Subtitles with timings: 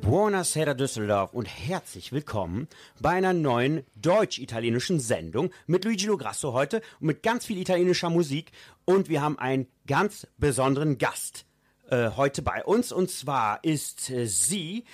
[0.00, 2.68] Buonasera Düsseldorf und herzlich willkommen
[3.00, 8.52] bei einer neuen deutsch-italienischen Sendung mit Luigi Lograsso heute und mit ganz viel italienischer Musik.
[8.84, 11.44] Und wir haben einen ganz besonderen Gast
[11.90, 12.92] äh, heute bei uns.
[12.92, 14.84] Und zwar ist äh, sie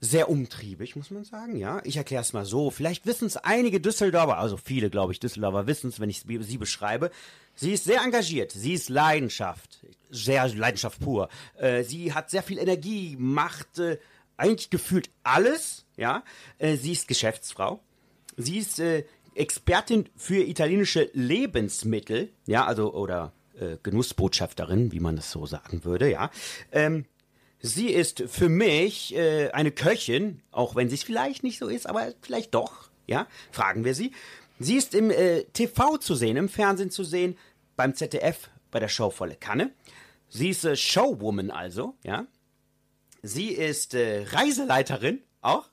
[0.00, 1.80] sehr umtriebig, muss man sagen, ja.
[1.84, 2.70] Ich erkläre es mal so.
[2.70, 6.58] Vielleicht wissen es einige Düsseldorfer, also viele, glaube ich, Düsseldorfer wissen es, wenn ich sie
[6.58, 7.10] beschreibe.
[7.54, 11.28] Sie ist sehr engagiert, sie ist Leidenschaft, sehr Leidenschaft pur.
[11.56, 13.98] Äh, sie hat sehr viel Energie, macht äh,
[14.36, 16.22] eigentlich gefühlt alles, ja.
[16.58, 17.80] Äh, sie ist Geschäftsfrau.
[18.36, 19.04] Sie ist äh,
[19.34, 26.10] Expertin für italienische Lebensmittel, ja, also oder äh, Genussbotschafterin, wie man das so sagen würde,
[26.10, 26.30] ja.
[26.72, 27.06] Ähm,
[27.66, 31.86] sie ist für mich äh, eine Köchin, auch wenn sie es vielleicht nicht so ist,
[31.88, 33.26] aber vielleicht doch, ja.
[33.50, 34.12] Fragen wir sie.
[34.58, 37.36] Sie ist im äh, TV zu sehen, im Fernsehen zu sehen,
[37.76, 39.72] beim ZDF bei der Show Volle Kanne.
[40.28, 42.26] Sie ist äh, Showwoman also, ja.
[43.22, 45.68] Sie ist äh, Reiseleiterin auch.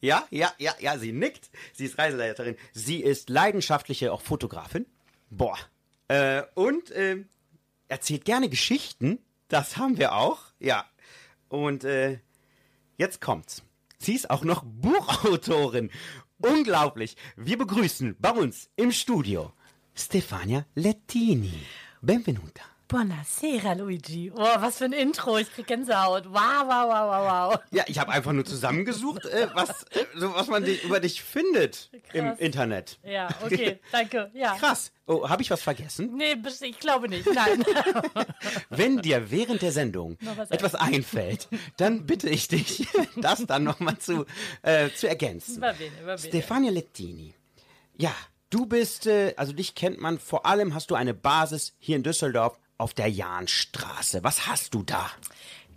[0.00, 1.50] Ja, ja, ja, ja, sie nickt.
[1.72, 2.56] Sie ist Reiseleiterin.
[2.72, 4.86] Sie ist leidenschaftliche auch Fotografin.
[5.30, 5.58] Boah.
[6.08, 7.24] Äh, und äh,
[7.88, 9.18] erzählt gerne Geschichten.
[9.48, 10.40] Das haben wir auch.
[10.58, 10.86] Ja.
[11.52, 12.18] Und äh,
[12.96, 13.62] jetzt kommt's.
[13.98, 15.90] Sie ist auch noch Buchautorin.
[16.38, 17.14] Unglaublich.
[17.36, 19.52] Wir begrüßen bei uns im Studio
[19.94, 21.52] Stefania Lettini.
[22.00, 22.71] Benvenuta.
[22.92, 24.30] Buonasera, Luigi.
[24.34, 25.38] Oh, was für ein Intro.
[25.38, 26.26] Ich krieg Gänsehaut.
[26.26, 27.60] Wow, wow, wow, wow, wow.
[27.70, 31.22] Ja, ich habe einfach nur zusammengesucht, äh, was, äh, so, was man dich, über dich
[31.22, 32.38] findet im Krass.
[32.38, 32.98] Internet.
[33.02, 34.30] Ja, okay, danke.
[34.34, 34.56] Ja.
[34.56, 34.92] Krass.
[35.06, 36.16] Oh, habe ich was vergessen?
[36.18, 37.26] Nee, ich glaube nicht.
[37.32, 37.64] Nein.
[38.68, 40.18] Wenn dir während der Sendung
[40.50, 44.26] etwas einfällt, dann bitte ich dich, das dann nochmal zu,
[44.60, 45.62] äh, zu ergänzen.
[45.62, 46.18] Va bene, va bene.
[46.18, 47.34] Stefania Lettini.
[47.96, 48.14] Ja,
[48.50, 52.02] du bist, äh, also dich kennt man, vor allem hast du eine Basis hier in
[52.02, 54.22] Düsseldorf auf der Jahnstraße.
[54.24, 55.10] Was hast du da?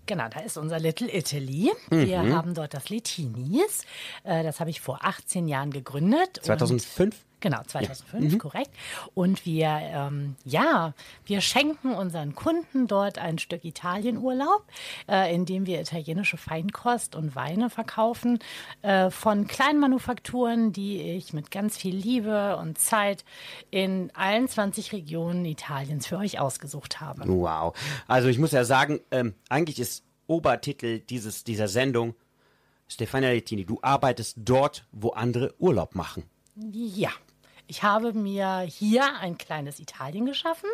[0.08, 1.72] Genau, da ist unser Little Italy.
[1.90, 2.36] Wir Mhm.
[2.36, 3.84] haben dort das Letinis.
[4.24, 6.40] Äh, Das habe ich vor 18 Jahren gegründet.
[6.44, 7.16] 2005?
[7.46, 8.72] Genau, 2005, korrekt.
[9.14, 10.96] Und wir, ähm, ja,
[11.28, 14.64] wir schenken unseren Kunden dort ein Stück Italienurlaub,
[15.08, 18.40] äh, indem wir italienische Feinkost und Weine verkaufen
[18.82, 23.24] äh, von kleinen Manufakturen, die ich mit ganz viel Liebe und Zeit
[23.70, 27.28] in allen 20 Regionen Italiens für euch ausgesucht habe.
[27.28, 27.78] Wow.
[28.08, 32.16] Also ich muss ja sagen, ähm, eigentlich ist Obertitel dieses, dieser Sendung
[32.88, 36.24] Stefania Lettini, du arbeitest dort, wo andere Urlaub machen.
[36.72, 37.12] Ja.
[37.68, 40.70] Ich habe mir hier ein kleines Italien geschaffen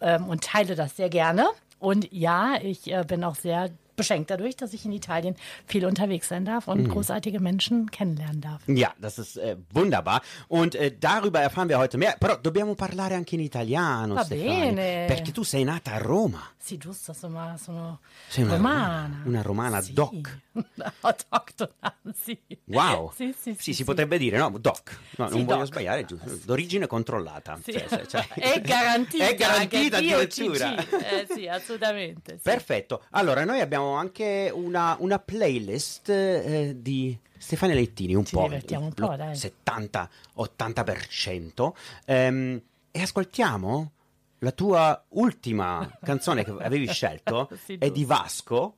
[0.00, 1.48] ähm, und teile das sehr gerne.
[1.78, 5.34] Und ja, ich äh, bin auch sehr beschenkt dadurch, dass ich in Italien
[5.66, 8.62] viel unterwegs sein darf und großartige Menschen kennenlernen darf.
[8.66, 10.22] Ja, das ist äh, wunderbar.
[10.48, 12.16] Und äh, darüber erfahren wir heute mehr.
[12.18, 14.72] Però dobbiamo parlare anche in italiano, Va Stefania.
[14.72, 15.06] bene.
[15.06, 16.40] Perché tu sei nata a Roma.
[16.58, 17.98] Sì, giusto, sono, sono
[18.28, 19.22] Sei una romana.
[19.24, 19.92] una romana Sì.
[19.94, 20.38] doc.
[21.00, 22.38] Autoctona, sì.
[22.66, 23.10] Wow.
[23.14, 23.74] Sì, sì, sì.
[23.74, 24.50] si potrebbe dire, no?
[24.60, 24.96] Doc.
[25.16, 26.30] No, non voglio sbagliare, giusto.
[26.44, 27.58] D'origine controllata.
[27.64, 29.26] Cioè, cioè, cioè- È garantita.
[29.28, 30.76] È garantita addirittura.
[30.76, 32.38] Eh, sì, assolutamente.
[32.40, 33.04] Perfetto.
[33.10, 38.42] Allora, noi abbiamo anche una, una playlist eh, di Stefania Lettini, un Ci po'.
[38.42, 39.34] divertiamo un po', dai.
[39.34, 41.72] 70-80%.
[42.06, 42.60] Ehm,
[42.90, 43.92] e ascoltiamo
[44.38, 48.76] la tua ultima canzone che avevi scelto, Sì, è di Vasco.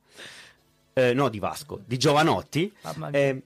[0.92, 2.72] Eh, no, di Vasco, di Giovanotti.
[2.82, 3.18] Mamma mia.
[3.18, 3.42] Eh,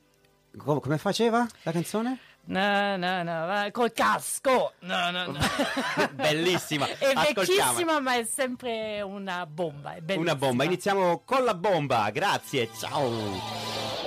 [0.56, 2.18] com- come faceva la canzone?
[2.48, 4.72] No, no, no, va- col casco.
[4.80, 5.38] No, no, no.
[6.14, 6.86] Bellissima.
[6.98, 9.96] È vecchissima, ma è sempre una bomba.
[10.16, 10.64] Una bomba.
[10.64, 12.08] Iniziamo con la bomba.
[12.10, 12.70] Grazie.
[12.74, 13.97] Ciao.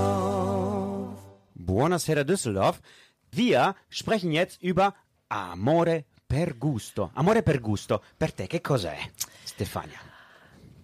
[1.52, 2.78] Buonasera Düsseldorf.
[3.34, 4.94] Wir sprechen jetzt über
[5.26, 7.10] Amore per gusto.
[7.14, 8.04] Amore per gusto.
[8.16, 8.96] Per te che cos'è,
[9.42, 9.98] Stefania?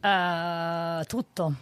[0.00, 1.54] Eh, tutto.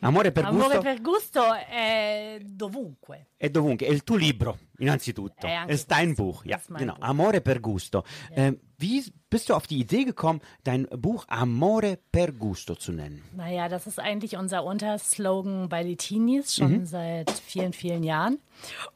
[0.00, 3.28] Amore per Amore gusto per gusto è dovunque.
[3.36, 3.86] è dovunque.
[3.86, 5.46] È il tuo libro, innanzitutto.
[5.46, 6.24] È anche ist dein questo.
[6.24, 6.44] Buch.
[6.44, 6.96] Ja, Das ist mein genau.
[6.98, 8.04] Amore per gusto.
[8.32, 13.22] Ähm, wie bist du auf die Idee gekommen, dein Buch Amore per gusto zu nennen?
[13.36, 18.38] Naja, das ist eigentlich unser Unterslogan bei die Teenies schon seit vielen, vielen Jahren.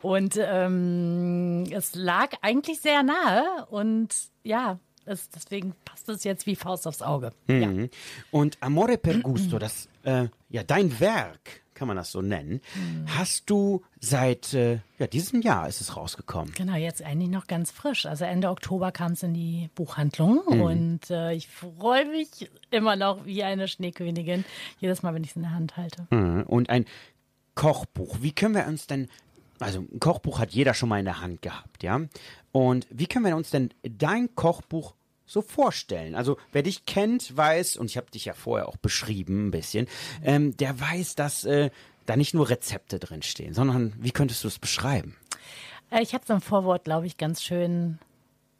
[0.02, 6.56] Und ähm, es lag eigentlich sehr nahe und ja, es, deswegen passt es jetzt wie
[6.56, 7.32] Faust aufs Auge.
[7.46, 7.66] Ja.
[7.66, 7.90] Mhm.
[8.30, 13.06] Und Amore per gusto, das, äh, ja, dein Werk, kann man das so nennen, Mhm.
[13.16, 16.52] hast du seit, äh, ja, diesem Jahr ist es rausgekommen.
[16.54, 18.04] Genau, jetzt eigentlich noch ganz frisch.
[18.06, 23.24] Also Ende Oktober kam es in die Buchhandlung und äh, ich freue mich immer noch
[23.24, 24.44] wie eine Schneekönigin,
[24.80, 26.06] jedes Mal, wenn ich es in der Hand halte.
[26.10, 26.42] Mhm.
[26.42, 26.84] Und ein
[27.54, 28.18] Kochbuch.
[28.20, 29.08] Wie können wir uns denn,
[29.58, 32.00] also ein Kochbuch hat jeder schon mal in der Hand gehabt, ja?
[32.52, 34.94] Und wie können wir uns denn dein Kochbuch
[35.28, 36.14] so vorstellen?
[36.16, 39.86] Also wer dich kennt, weiß, und ich habe dich ja vorher auch beschrieben ein bisschen,
[40.24, 41.70] ähm, der weiß, dass äh,
[42.06, 45.16] da nicht nur Rezepte drinstehen, sondern wie könntest du es beschreiben?
[45.90, 47.98] Äh, Ich habe es im Vorwort, glaube ich, ganz schön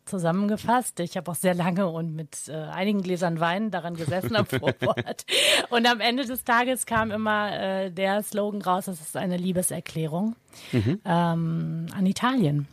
[0.04, 1.00] zusammengefasst.
[1.00, 5.24] Ich habe auch sehr lange und mit äh, einigen Gläsern Wein daran gesessen am Vorwort.
[5.70, 10.34] Und am Ende des Tages kam immer äh, der Slogan raus, das ist eine Liebeserklärung
[10.72, 12.68] ähm, an Italien.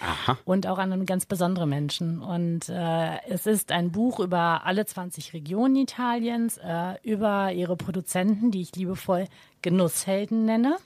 [0.00, 0.38] Aha.
[0.44, 2.22] und auch an ganz besondere Menschen.
[2.22, 8.50] Und äh, es ist ein Buch über alle 20 Regionen Italiens, äh, über ihre Produzenten,
[8.50, 9.26] die ich liebevoll
[9.62, 10.76] Genusshelden nenne,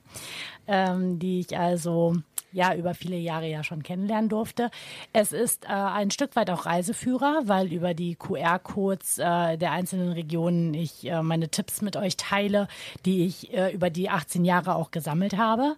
[0.66, 2.16] ähm, die ich also
[2.54, 4.70] ja über viele Jahre ja schon kennenlernen durfte.
[5.12, 10.12] Es ist äh, ein Stück weit auch Reiseführer, weil über die QR-Codes äh, der einzelnen
[10.12, 12.68] Regionen ich äh, meine Tipps mit euch teile,
[13.04, 15.76] die ich äh, über die 18 Jahre auch gesammelt habe.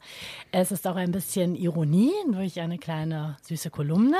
[0.52, 4.18] Es ist auch ein bisschen Ironie durch eine kleine süße Kolumne.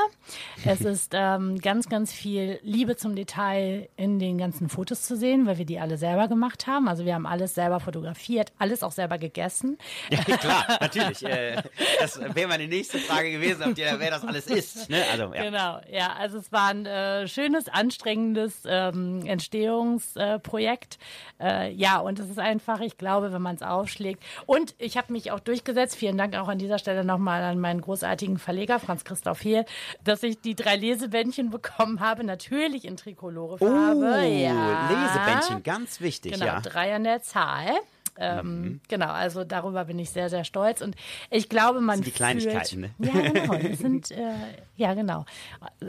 [0.65, 5.47] Es ist ähm, ganz, ganz viel Liebe zum Detail in den ganzen Fotos zu sehen,
[5.47, 6.89] weil wir die alle selber gemacht haben.
[6.89, 9.77] Also wir haben alles selber fotografiert, alles auch selber gegessen.
[10.09, 11.23] Ja, klar, natürlich.
[11.23, 11.63] Äh,
[12.01, 14.89] das wäre meine nächste Frage gewesen, ob dir, wer das alles ist.
[14.91, 15.03] Ne?
[15.13, 15.43] Also, ja.
[15.43, 20.99] Genau, ja, also es war ein äh, schönes, anstrengendes ähm, Entstehungsprojekt.
[21.41, 24.23] Äh, ja, und es ist einfach, ich glaube, wenn man es aufschlägt.
[24.47, 25.97] Und ich habe mich auch durchgesetzt.
[25.97, 29.65] Vielen Dank auch an dieser Stelle nochmal an meinen großartigen Verleger, Franz Christoph Hehl,
[30.05, 34.27] dass ich die drei Lesebändchen bekommen habe, natürlich in trikolore Oh, Farbe.
[34.27, 34.89] ja.
[34.91, 36.61] Lesebändchen, ganz wichtig, Genau, ja.
[36.61, 37.71] drei an der Zahl.
[38.19, 40.81] Ähm, Genau, also darüber bin ich sehr, sehr stolz.
[40.81, 40.97] Und
[41.31, 41.97] ich glaube, man.
[41.97, 43.11] sind die Kleinigkeiten, fühlt, ne?
[43.13, 43.55] Ja, genau.
[43.71, 44.35] Das sind, äh,
[44.77, 45.25] ja, genau.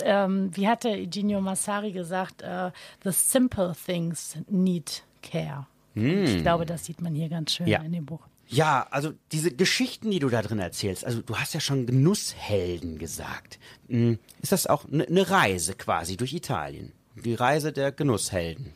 [0.02, 2.72] Ähm, wie hatte Eugenio Massari gesagt, äh,
[3.04, 5.68] the simple things need care.
[6.00, 7.66] Ich glaube, das sieht man hier ganz schön.
[7.66, 7.82] Ja.
[7.82, 8.22] in dem Buch.
[8.50, 13.00] Ja, also diese Geschichten, die du da drin erzählst, also du hast ja schon Genusshelden
[13.00, 13.60] gesagt.
[13.90, 16.94] Hm, Ist das auch eine ne Reise quasi durch Italien?
[17.16, 18.74] Die Reise der Genusshelden.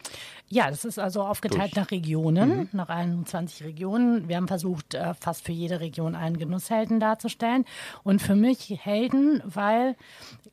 [0.52, 4.28] Ja, das ist also aufgeteilt nach Regionen, nach 21 Regionen.
[4.28, 7.64] Wir haben versucht, äh, fast für jede Region einen Genusshelden darzustellen.
[8.04, 9.96] Und für mich Helden, weil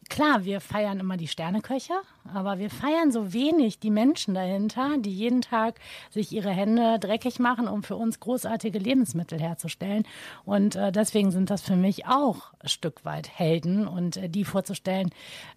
[0.09, 1.95] klar, wir feiern immer die Sterneköche,
[2.33, 5.81] aber wir feiern so wenig die Menschen dahinter, die jeden Tag
[6.11, 10.05] sich ihre Hände dreckig machen, um für uns großartige Lebensmittel herzustellen.
[10.45, 13.87] Und äh, deswegen sind das für mich auch ein Stück weit Helden.
[13.87, 15.11] Und äh, die vorzustellen,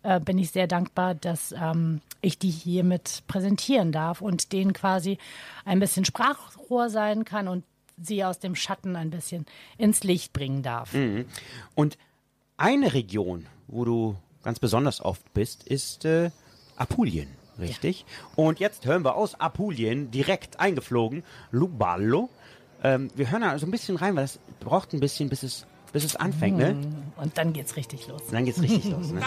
[0.03, 5.17] äh, bin ich sehr dankbar, dass ähm, ich die hiermit präsentieren darf und denen quasi
[5.65, 7.63] ein bisschen Sprachrohr sein kann und
[7.97, 9.45] sie aus dem Schatten ein bisschen
[9.77, 10.93] ins Licht bringen darf.
[11.75, 11.97] Und
[12.57, 16.31] eine Region, wo du ganz besonders oft bist, ist äh,
[16.81, 17.27] Apulien,
[17.59, 18.05] richtig?
[18.35, 22.29] Und jetzt hören wir aus Apulien direkt eingeflogen, Luballo.
[22.83, 25.67] Ähm, wir hören da so ein bisschen rein, weil das braucht ein bisschen, bis es,
[25.93, 26.75] bis es anfängt, ne?
[27.17, 28.23] Und dann geht's richtig los.
[28.23, 29.19] Und dann geht's richtig los, ne?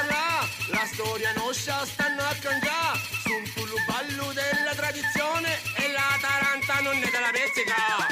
[0.00, 6.18] Parla, la storia nostra stanno a cangiare, su un tullo ballo della tradizione E la
[6.20, 8.09] taranta non è della pezzica.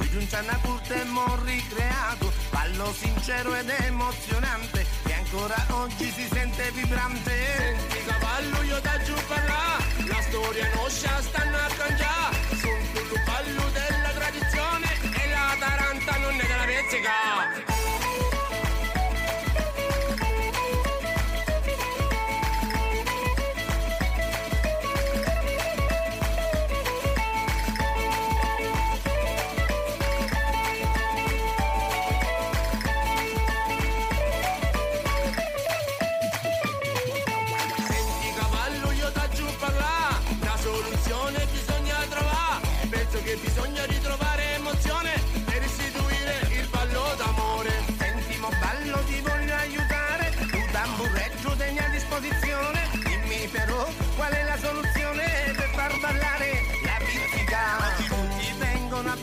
[0.00, 2.32] Qui giunciana curta e mo ricreato.
[2.48, 7.30] Ballo sincero ed emozionante E ancora oggi si sente vibrante.
[7.56, 9.76] Senti cavallo io da giù parla
[10.08, 14.86] La storia nostra stanno a cangiare Sono tutto ballo della tradizione
[15.22, 17.69] E la taranta non è della pezzica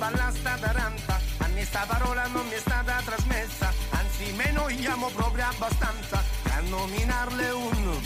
[0.07, 4.31] vengono a ballare sta taranta A me sta parola non mi è stata trasmessa Anzi
[4.33, 6.23] me noi amo proprio abbastanza.
[6.49, 7.99] A nominarle un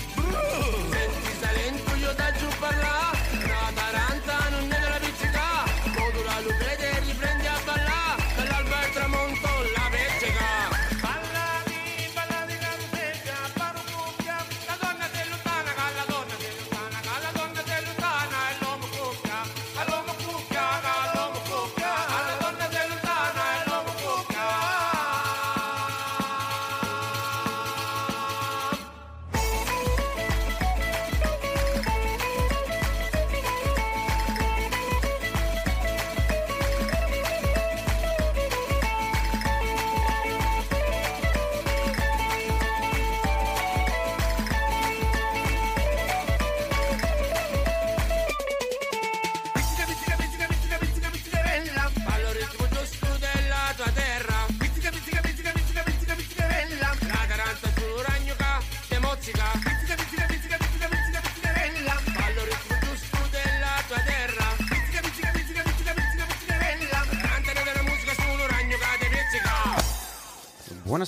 [0.89, 3.11] Senti Salento io da giù parla
[3.47, 4.80] La taranta non è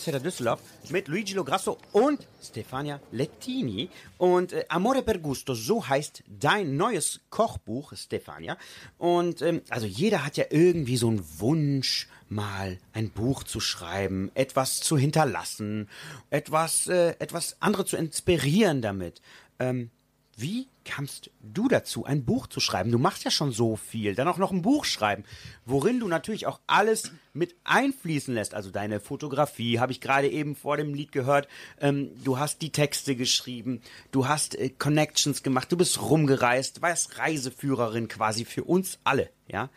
[0.04, 3.90] Buonasera Düsseldorf mit Luigi Lograsso und Stefania Lettini.
[4.18, 8.58] Und äh, Amore per Gusto, so heißt dein neues Kochbuch, Stefania.
[8.98, 14.30] Und ähm, also jeder hat ja irgendwie so einen Wunsch, mal ein Buch zu schreiben,
[14.34, 15.88] etwas zu hinterlassen,
[16.30, 19.22] etwas, äh, etwas andere zu inspirieren damit.
[19.58, 19.90] Ähm,
[20.36, 22.92] wie kamst du dazu, ein Buch zu schreiben?
[22.92, 25.24] Du machst ja schon so viel, dann auch noch ein Buch schreiben,
[25.66, 28.54] worin du natürlich auch alles mit einfließen lässt.
[28.54, 31.48] Also deine Fotografie, habe ich gerade eben vor dem Lied gehört.
[31.80, 37.18] Ähm, du hast die Texte geschrieben, du hast äh, Connections gemacht, du bist rumgereist, warst
[37.18, 39.30] Reiseführerin quasi für uns alle.
[39.48, 39.70] Ja,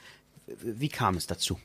[0.62, 1.58] wie kam es dazu?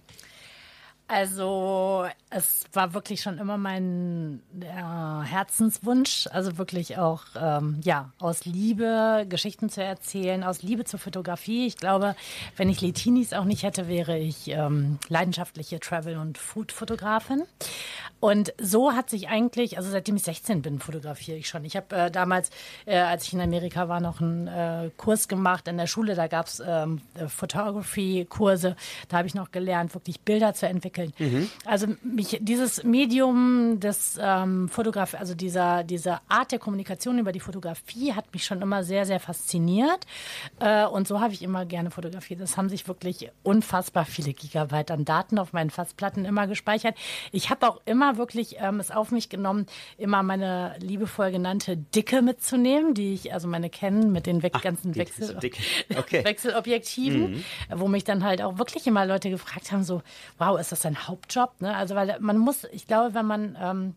[1.14, 8.46] Also es war wirklich schon immer mein äh, Herzenswunsch, also wirklich auch ähm, ja aus
[8.46, 11.68] Liebe Geschichten zu erzählen, aus Liebe zur Fotografie.
[11.68, 12.16] Ich glaube,
[12.56, 17.44] wenn ich Letinis auch nicht hätte, wäre ich ähm, leidenschaftliche Travel- und Food-Fotografin.
[18.22, 21.66] Und so hat sich eigentlich, also seitdem ich 16 bin, fotografiere ich schon.
[21.66, 22.52] Ich habe äh, damals,
[22.86, 26.16] äh, als ich in Amerika war, noch einen äh, Kurs gemacht in der Schule.
[26.16, 28.78] Da gab es ähm, äh, Photography-Kurse.
[29.10, 31.01] Da habe ich noch gelernt, wirklich Bilder zu entwickeln.
[31.66, 37.40] Also mich dieses Medium des ähm, Fotograf, also dieser diese Art der Kommunikation über die
[37.40, 40.06] Fotografie hat mich schon immer sehr sehr fasziniert.
[40.60, 42.40] Äh, und so habe ich immer gerne fotografiert.
[42.40, 46.96] Das haben sich wirklich unfassbar viele Gigabyte an Daten auf meinen Festplatten immer gespeichert.
[47.32, 49.66] Ich habe auch immer wirklich ähm, es auf mich genommen,
[49.98, 54.96] immer meine liebevoll genannte Dicke mitzunehmen, die ich also meine kennen mit den Weg ganzen
[54.96, 55.38] Wechsel.
[55.98, 56.24] Okay.
[56.26, 60.02] Wechselobjektiven, wo mich dann halt auch wirklich immer Leute gefragt haben, so,
[60.38, 61.62] wow, ist das dein Hauptjob?
[61.62, 61.76] Ne?
[61.76, 63.96] Also weil man muss, ich glaube, wenn man ähm,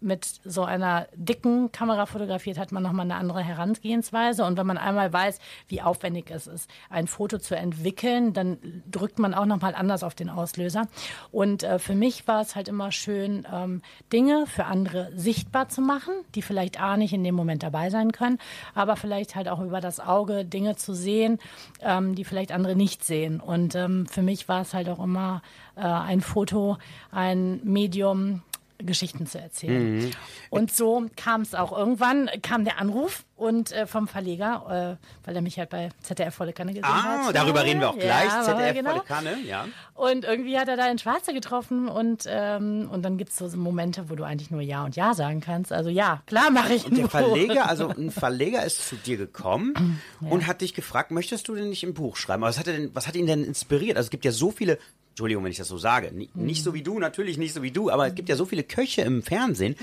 [0.00, 4.44] mit so einer dicken Kamera fotografiert, hat man nochmal eine andere Herangehensweise.
[4.44, 8.58] Und wenn man einmal weiß, wie aufwendig es ist, ein Foto zu entwickeln, dann
[8.90, 10.88] drückt man auch nochmal anders auf den Auslöser.
[11.32, 15.80] Und äh, für mich war es halt immer schön, ähm, Dinge für andere sichtbar zu
[15.80, 18.38] machen, die vielleicht A nicht in dem Moment dabei sein können,
[18.74, 21.38] aber vielleicht halt auch über das Auge Dinge zu sehen,
[21.80, 23.40] ähm, die vielleicht andere nicht sehen.
[23.40, 25.42] Und ähm, für mich war es halt auch immer
[25.76, 26.78] äh, ein Foto,
[27.10, 28.42] ein Medium,
[28.78, 30.10] Geschichten zu erzählen.
[30.50, 35.36] Und so kam es auch irgendwann, kam der Anruf und äh, vom Verleger, äh, weil
[35.36, 37.34] er mich halt bei ZDF Volle Kanne gesehen Ah, hat.
[37.36, 38.26] darüber reden wir auch gleich.
[38.26, 38.90] Ja, ZDF genau.
[38.90, 39.66] volle Kanne, ja.
[39.94, 43.48] Und irgendwie hat er da in Schwarze getroffen und, ähm, und dann gibt es so
[43.56, 45.72] Momente, wo du eigentlich nur Ja und Ja sagen kannst.
[45.72, 47.10] Also ja, klar mache ich Und der ein Buch.
[47.10, 51.68] Verleger, also ein Verleger ist zu dir gekommen und hat dich gefragt, möchtest du denn
[51.70, 52.42] nicht ein Buch schreiben?
[52.42, 53.96] Aber was hat, denn, was hat ihn denn inspiriert?
[53.96, 54.78] Also es gibt ja so viele,
[55.14, 57.70] Entschuldigung, wenn ich das so sage, ni- nicht so wie du, natürlich nicht so wie
[57.70, 59.76] du, aber es gibt ja so viele Köche im Fernsehen.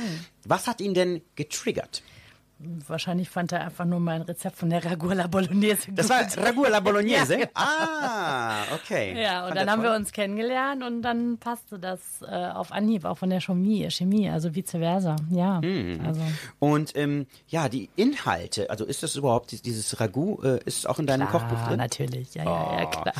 [0.46, 2.04] Was hat ihn denn getriggert?
[2.88, 6.65] Wahrscheinlich fand er einfach nur mein Rezept von der Ragout la Bolognese Das war Ragout
[6.65, 7.34] alla Bolognese?
[7.39, 7.52] Ja, genau.
[7.56, 9.20] Ah, okay.
[9.20, 9.98] Ja, und Fand dann haben wir toll.
[9.98, 14.54] uns kennengelernt und dann passte das äh, auf Anhieb, auch von der Chemie, Chemie, also
[14.54, 15.15] vice versa.
[15.32, 16.02] Ja, Hm.
[16.06, 16.22] also
[16.60, 20.86] Und ähm, ja, die Inhalte, also ist das überhaupt, dies- dieses Ragout, äh, ist es
[20.86, 21.78] auch in deinem Kochbuch ah, drin?
[21.78, 23.13] natürlich, ja, ja, ja, klar.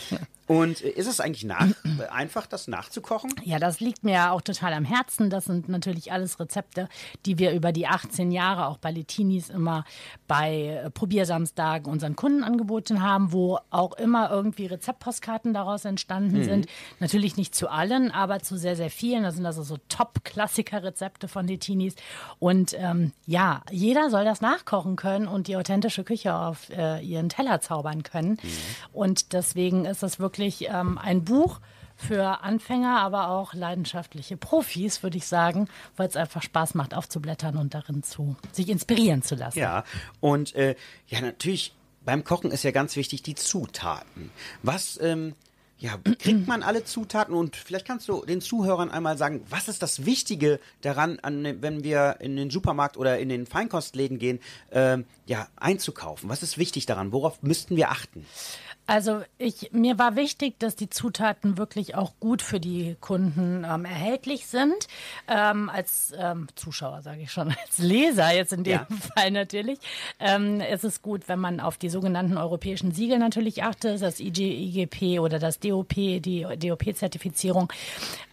[0.52, 1.66] Und äh, ist es eigentlich nach,
[2.12, 3.34] einfach, das nachzukochen?
[3.46, 5.30] Ja, das liegt mir ja auch total am Herzen.
[5.30, 6.90] Das sind natürlich alles Rezepte,
[7.26, 9.86] die wir über die 18 Jahre auch bei Letinis immer
[10.28, 16.68] bei äh, Probiersamstagen unseren Kunden angeboten haben, wo auch immer irgendwie Rezeptpostkarten daraus entstanden sind.
[17.00, 19.24] Natürlich nicht zu allen, aber zu sehr, sehr vielen.
[19.24, 21.96] Das sind also so Top-Klassiker-Rezepte von Letinis.
[22.40, 27.30] Und ähm, ja, jeder soll das nachkochen können und die authentische Küche auf äh, ihren
[27.30, 28.38] Teller zaubern können.
[28.92, 31.60] Und deswegen ist es wirklich ähm, ein Buch,
[32.01, 37.58] für Anfänger, aber auch leidenschaftliche Profis, würde ich sagen, weil es einfach Spaß macht, aufzublättern
[37.58, 39.60] und darin zu sich inspirieren zu lassen.
[39.60, 39.84] Ja,
[40.19, 40.75] und äh,
[41.08, 41.73] ja, natürlich,
[42.04, 44.32] beim Kochen ist ja ganz wichtig die Zutaten.
[44.63, 45.36] Was, ähm,
[45.77, 49.82] ja, kriegt man alle Zutaten und vielleicht kannst du den Zuhörern einmal sagen, was ist
[49.82, 54.39] das Wichtige daran, an, wenn wir in den Supermarkt oder in den Feinkostläden gehen,
[54.71, 56.30] ähm, ja, einzukaufen?
[56.30, 57.12] Was ist wichtig daran?
[57.12, 58.27] Worauf müssten wir achten?
[58.91, 63.86] Also ich, mir war wichtig, dass die Zutaten wirklich auch gut für die Kunden ähm,
[63.86, 64.89] erhältlich sind.
[65.30, 68.88] Ähm, als ähm, Zuschauer sage ich schon, als Leser jetzt in dem Ja.
[69.15, 69.80] Fall natürlich.
[70.19, 74.41] Ähm, es ist gut, wenn man auf die sogenannten europäischen Siegel natürlich achtet, das IG,
[74.41, 77.71] IGP oder das DOP, die DOP-Zertifizierung.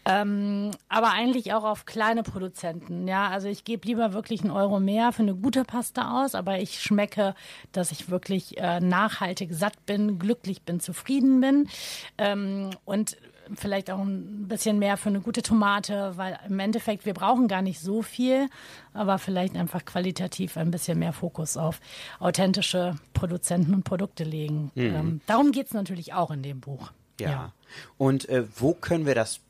[0.08, 3.06] Ähm, aber eigentlich auch auf kleine Produzenten.
[3.06, 6.58] Ja, also ich gebe lieber wirklich einen Euro mehr für eine gute Pasta aus, aber
[6.60, 7.34] ich schmecke,
[7.72, 11.68] dass ich wirklich äh, nachhaltig satt bin, glücklich bin, zufrieden bin
[12.16, 13.18] ähm, und
[13.54, 17.62] vielleicht auch ein bisschen mehr für eine gute Tomate, weil im Endeffekt wir brauchen gar
[17.62, 18.48] nicht so viel,
[18.94, 21.80] aber vielleicht einfach qualitativ ein bisschen mehr Fokus auf
[22.18, 24.70] authentische Produzenten und Produkte legen.
[24.76, 26.92] Ähm, darum geht es natürlich auch in dem Buch.
[27.20, 27.52] Ja.
[27.96, 29.40] Und äh, wo können wir das,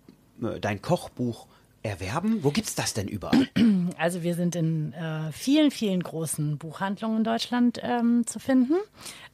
[0.61, 1.46] dein Kochbuch
[1.83, 2.42] erwerben?
[2.42, 3.48] Wo gibt's das denn überall?
[3.96, 8.74] Also wir sind in äh, vielen, vielen großen Buchhandlungen in Deutschland ähm, zu finden.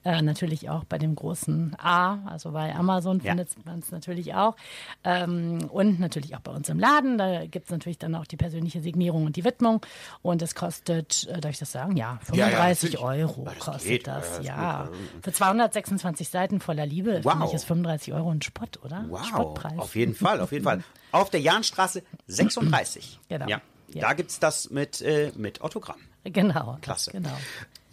[0.04, 3.30] Äh, natürlich auch bei dem großen A, also bei Amazon Ja.
[3.30, 4.54] findet man es natürlich auch.
[5.02, 7.16] Ähm, und natürlich auch bei uns im Laden.
[7.18, 9.80] Da gibt es natürlich dann auch die persönliche Signierung und die Widmung.
[10.22, 11.96] Und es kostet, äh, darf ich das sagen?
[11.96, 13.04] Ja, Ja, ja, 35 natürlich.
[13.04, 14.06] Euro Ja, das kostet geht.
[14.06, 14.38] das.
[14.42, 14.90] Ja, Ja,
[15.22, 17.32] für 226 Seiten voller Liebe Wow.
[17.32, 19.04] finde ich ist 35 Euro ein Spott, oder?
[19.08, 19.78] Wow, Spottpreis.
[19.78, 20.82] auf jeden Fall, auf jeden Fall.
[21.12, 23.20] Auf der Jahnstraße 36.
[23.28, 23.46] Genau.
[23.48, 23.60] Ja,
[23.92, 24.00] Ja.
[24.08, 26.00] da gibt's das mit, äh, mit Autogramm.
[26.24, 26.76] Genau.
[26.80, 27.12] Klasse.
[27.12, 27.36] Genau.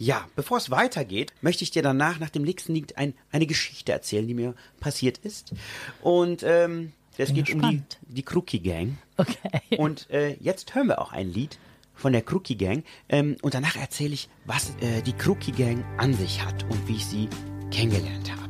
[0.02, 3.92] Ja, bevor es weitergeht, möchte ich dir danach nach dem nächsten Lied ein, eine Geschichte
[3.92, 5.54] erzählen, die mir passiert ist.
[6.02, 8.98] Und ähm, es geht um die, die Crookie Gang.
[9.16, 9.60] Okay.
[9.78, 11.56] Und äh, jetzt hören wir auch ein Lied
[11.94, 12.82] von der Crookie Gang.
[13.08, 16.96] Ähm, und danach erzähle ich, was äh, die Crookie Gang an sich hat und wie
[16.96, 17.28] ich sie
[17.70, 18.41] kennengelernt habe.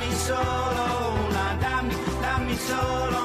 [0.00, 3.19] Dammi solo una, dammi, dammi solo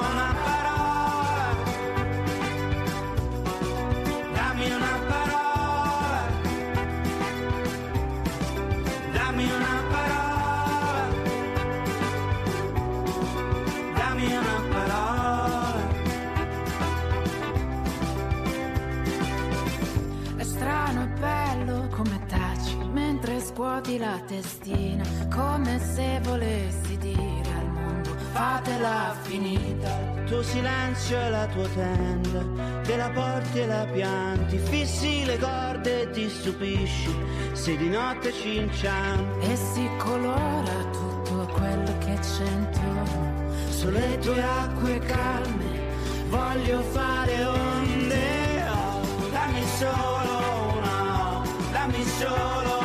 [23.56, 25.02] scuoti la testina,
[25.34, 29.98] come se volessi dire al mondo fatela finita.
[30.14, 35.38] Il tuo silenzio è la tua tenda, che la porti e la pianti, fissi le
[35.38, 37.16] corde e ti stupisci,
[37.52, 39.46] se di notte ci inciampi.
[39.46, 43.54] E si colora tutto quello che c'è intorno.
[43.70, 45.80] Sulle tue acque calme
[46.28, 48.64] voglio fare onde.
[48.68, 52.75] Oh, dammi solo una, oh, dammi solo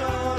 [0.00, 0.37] Oh.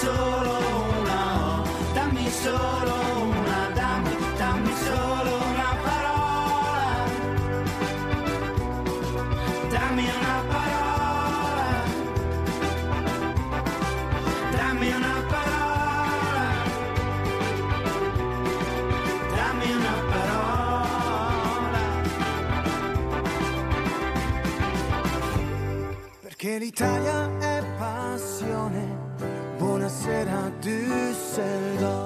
[0.00, 0.52] Solo
[1.00, 7.04] una O, dammi solo una, dammi, dammi solo una parola.
[9.70, 11.66] Dammi una parola.
[14.56, 16.46] Dammi una parola.
[19.34, 21.82] Dammi una parola.
[26.20, 28.95] Perché l'Italia è passione.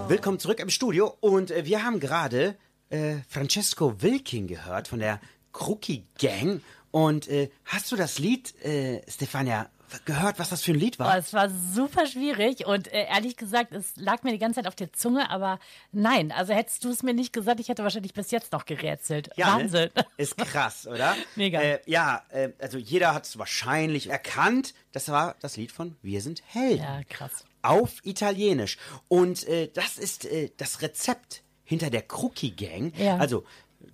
[0.09, 2.57] Willkommen zurück im Studio und äh, wir haben gerade
[2.89, 5.21] äh, Francesco Wilking gehört von der
[5.53, 6.63] Crookie Gang.
[6.93, 9.69] Und äh, hast du das Lied, äh, Stefania,
[10.07, 11.19] gehört, was das für ein Lied Oh, war?
[11.19, 14.77] es war super schwierig und äh, ehrlich gesagt, es lag mir die ganze Zeit auf
[14.77, 15.59] der Zunge, aber
[15.93, 19.29] nein, also hättest du es mir nicht gesagt, ich hätte wahrscheinlich bis jetzt noch gerätselt.
[19.37, 19.91] Wahnsinn.
[19.95, 20.07] Ne?
[20.17, 21.15] Ist krass, oder?
[21.37, 21.61] Mega.
[21.61, 24.73] Äh, ja, äh, also jeder hat es wahrscheinlich erkannt.
[24.93, 26.83] Das war das Lied von Wir sind Helden.
[26.83, 27.45] Ja, krass.
[27.63, 28.79] Auf Italienisch.
[29.09, 32.93] Und äh, das ist äh, das Rezept hinter der Crookie Gang.
[32.99, 33.17] Ja.
[33.19, 33.45] Also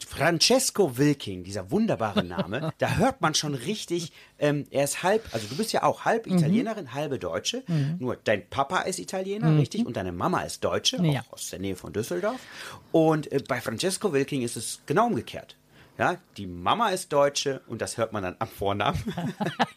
[0.07, 5.47] Francesco Wilking, dieser wunderbare Name, da hört man schon richtig, ähm, er ist halb, also
[5.49, 6.39] du bist ja auch halb Mhm.
[6.39, 7.63] Italienerin, halbe Deutsche.
[7.99, 9.87] Nur dein Papa ist Italiener, richtig?
[9.87, 11.05] Und deine Mama ist Deutsche, Mhm.
[11.07, 11.21] Ja.
[11.29, 12.41] auch aus der Nähe von Düsseldorf.
[12.93, 15.57] Und äh, bei Francesco Wilking ist es genau umgekehrt.
[15.99, 19.03] Ja, die Mama ist Deutsche und das hört man dann am Vornamen.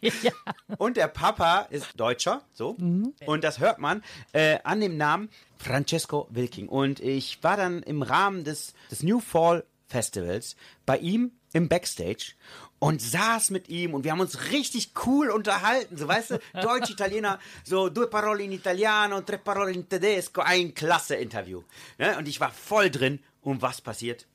[0.00, 0.32] ja.
[0.76, 2.76] Und der Papa ist Deutscher, so.
[3.24, 4.02] Und das hört man
[4.32, 6.68] äh, an dem Namen Francesco Wilking.
[6.68, 12.34] Und ich war dann im Rahmen des, des New Fall Festivals bei ihm im Backstage
[12.78, 15.96] und saß mit ihm und wir haben uns richtig cool unterhalten.
[15.96, 20.74] So, weißt du, Deutsch, Italiener, so due parole in Italiano, tre parole in Tedesco, ein
[20.74, 21.62] klasse Interview.
[21.98, 22.16] Ne?
[22.18, 23.20] Und ich war voll drin.
[23.42, 24.26] Und was passiert?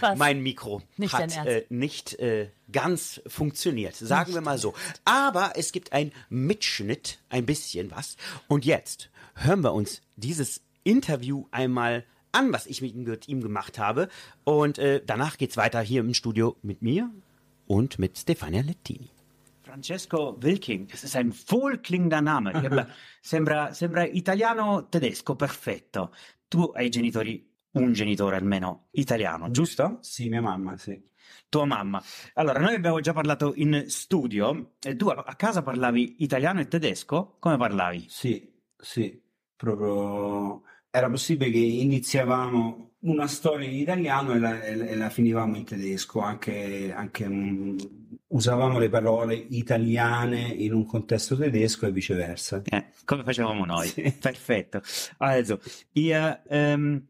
[0.00, 0.18] Was?
[0.18, 4.74] Mein Mikro Nicht hat äh, nicht äh, ganz funktioniert, sagen wir mal so.
[5.04, 8.16] Aber es gibt einen Mitschnitt, ein bisschen was.
[8.48, 13.40] Und jetzt hören wir uns dieses Interview einmal an, was ich mit ihm, mit ihm
[13.40, 14.08] gemacht habe.
[14.44, 17.10] Und äh, danach geht's weiter hier im Studio mit mir
[17.66, 19.10] und mit Stefania Lettini.
[19.62, 22.88] Francesco Wilking, das ist ein wohlklingender Name.
[23.22, 26.10] sembra, sembra italiano-tedesco, perfetto.
[26.48, 29.98] Tu hai genitori, un genitore almeno italiano, giusto?
[30.00, 31.00] Sì, mia mamma, sì.
[31.48, 32.02] Tua mamma.
[32.34, 34.72] Allora, noi abbiamo già parlato in studio.
[34.82, 37.36] E tu a casa parlavi italiano e tedesco?
[37.38, 38.06] Come parlavi?
[38.08, 39.20] Sì, sì,
[39.56, 45.64] proprio era possibile che iniziavamo una storia in italiano e la, e la- finivamo in
[45.64, 47.26] tedesco, anche, anche,
[48.28, 52.62] usavamo le parole italiane in un contesto tedesco e viceversa.
[52.64, 53.88] Ja, come facevamo noi.
[53.88, 54.12] Sì.
[54.20, 54.82] Perfetto.
[55.18, 55.60] Also,
[55.92, 57.06] ihr ähm,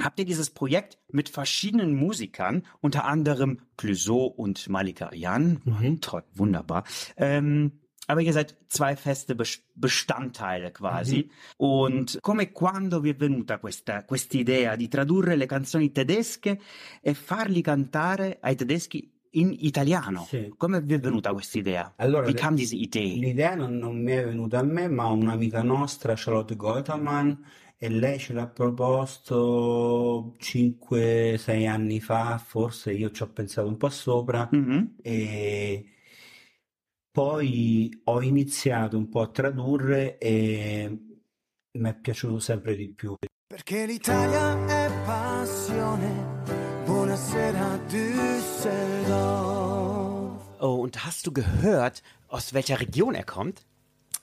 [0.00, 6.00] habt ihr dieses Projekt mit verschiedenen Musikern, unter anderem Clouseau und Malika Jan, Mhm.
[6.00, 6.84] toll, wunderbar,
[7.16, 7.72] ähm,
[8.06, 11.28] aber ihr seid zwei feste Bes- Bestandteile quasi.
[11.58, 16.58] Und come quando vi è venuta questa idea di tradurre le canzoni tedesche
[17.02, 20.24] e farli cantare ai tedeschi in italiano?
[20.26, 20.50] Sì.
[20.56, 21.92] Come vi è venuta questa idea?
[21.96, 23.16] Allora, Wie le- kam diese Idee?
[23.18, 27.44] L'idea non, non mi è venuta a me, ma un'amica nostra, Charlotte Gotaman,
[27.80, 33.88] e lei ce l'ha proposto 5-6 anni fa, forse io ci ho pensato un po'
[33.88, 34.96] sopra Mhm.
[35.02, 35.84] e
[37.10, 40.98] poi ho iniziato un po' a tradurre e
[41.78, 43.14] mi è piaciuto sempre di più.
[43.46, 46.42] Perché l'Italia è passione.
[46.84, 50.42] Buonasera Düsseldorf.
[50.60, 53.64] Oh, und hast du gehört, aus welcher Region er kommt?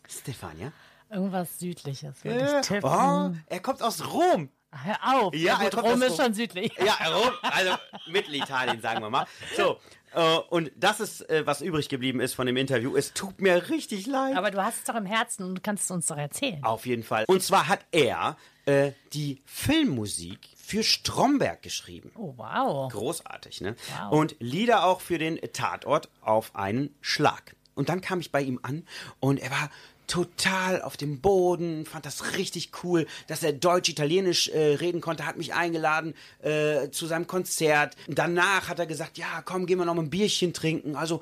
[0.08, 0.72] Stefania?
[1.10, 2.60] Irgendwas Südliches, würde Ja.
[2.60, 2.90] ich tippen.
[2.90, 4.50] Oh, er kommt aus Rom.
[4.72, 5.34] Hör auf.
[5.34, 6.26] Ja, er gut, Rom ist Rom.
[6.26, 6.74] schon südlich.
[6.84, 7.76] Ja, Rom, also
[8.08, 9.26] Mittelitalien, sagen wir mal.
[9.56, 9.80] So,
[10.14, 12.96] äh, und das ist, äh, was übrig geblieben ist von dem Interview.
[12.98, 14.36] Es tut mir richtig leid.
[14.36, 16.62] Aber du hast es doch im Herzen und du kannst es uns doch erzählen.
[16.64, 17.24] Auf jeden Fall.
[17.28, 22.12] Und zwar hat er äh, die Filmmusik für Stromberg geschrieben.
[22.16, 22.92] Oh, wow.
[22.92, 23.76] Großartig, ne?
[24.02, 24.12] Wow.
[24.12, 27.56] Und Lieder auch für den Tatort auf einen Schlag.
[27.76, 28.86] Und dann kam ich bei ihm an
[29.20, 29.70] und er war
[30.08, 35.38] total auf dem Boden, fand das richtig cool, dass er Deutsch-Italienisch äh, reden konnte, hat
[35.38, 37.96] mich eingeladen äh, zu seinem Konzert.
[38.08, 40.96] Danach hat er gesagt, ja, komm, gehen wir noch mal ein Bierchen trinken.
[40.96, 41.22] Also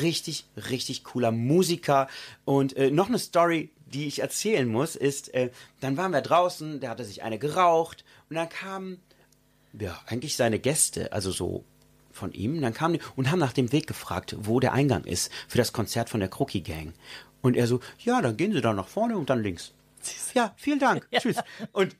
[0.00, 2.08] richtig, richtig cooler Musiker.
[2.44, 6.80] Und äh, noch eine Story, die ich erzählen muss, ist, äh, dann waren wir draußen,
[6.80, 9.00] der hatte sich eine geraucht und dann kamen
[9.78, 11.64] ja, eigentlich seine Gäste, also so
[12.12, 15.32] von ihm, dann kamen die und haben nach dem Weg gefragt, wo der Eingang ist
[15.48, 16.94] für das Konzert von der Crookie Gang.
[17.44, 19.72] Und er so, ja, dann gehen Sie da nach vorne und dann links.
[20.32, 21.06] Ja, vielen Dank.
[21.12, 21.36] Tschüss.
[21.72, 21.94] Und,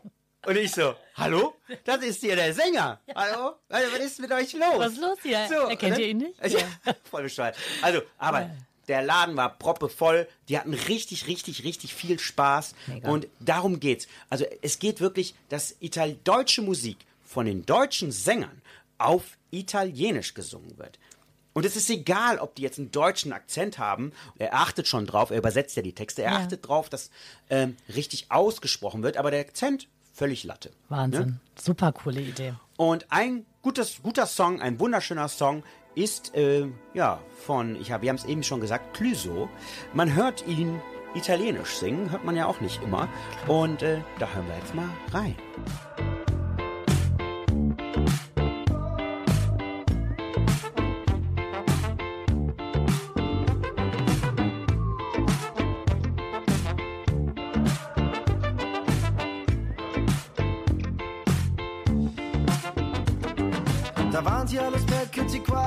[0.47, 1.55] und ich so, hallo?
[1.85, 2.99] Das ist hier der Sänger.
[3.15, 3.57] Hallo?
[3.69, 4.79] Also, was ist mit euch los?
[4.79, 5.37] Was ist los hier?
[5.37, 6.03] Erkennt ne?
[6.03, 6.35] ihr ihn nicht?
[6.49, 6.67] Ja,
[7.11, 7.59] voll bescheuert.
[7.83, 8.49] Also, aber
[8.89, 10.27] der Laden war proppevoll.
[10.49, 12.75] Die hatten richtig, richtig, richtig viel Spaß.
[12.87, 13.11] Mega.
[13.11, 14.09] Und darum geht's.
[14.31, 18.63] Also, es geht wirklich, dass Ital deutsche Musik von den deutschen Sängern
[18.97, 20.99] auf Italienisch gesungen wird.
[21.55, 24.13] Und es ist egal, ob die jetzt einen deutschen Akzent haben.
[24.39, 26.23] Er achtet schon drauf, er übersetzt ja die Texte.
[26.23, 26.39] Er Ja.
[26.39, 27.11] achtet drauf, dass
[27.49, 29.17] ähm, richtig ausgesprochen wird.
[29.17, 30.71] Aber der Akzent, völlig Latte.
[30.89, 31.27] Wahnsinn.
[31.27, 31.41] Ne?
[31.61, 32.55] Super coole Idee.
[32.77, 35.63] Und ein gutes, guter Song, ein wunderschöner Song
[35.95, 39.49] ist, äh, ja, von, ich hab, wir haben es eben schon gesagt, Clüso.
[39.93, 40.83] Man hört ihn
[41.15, 43.09] italienisch singen, hört man ja auch nicht immer.
[43.47, 45.37] Und äh, da hören wir jetzt mal rein.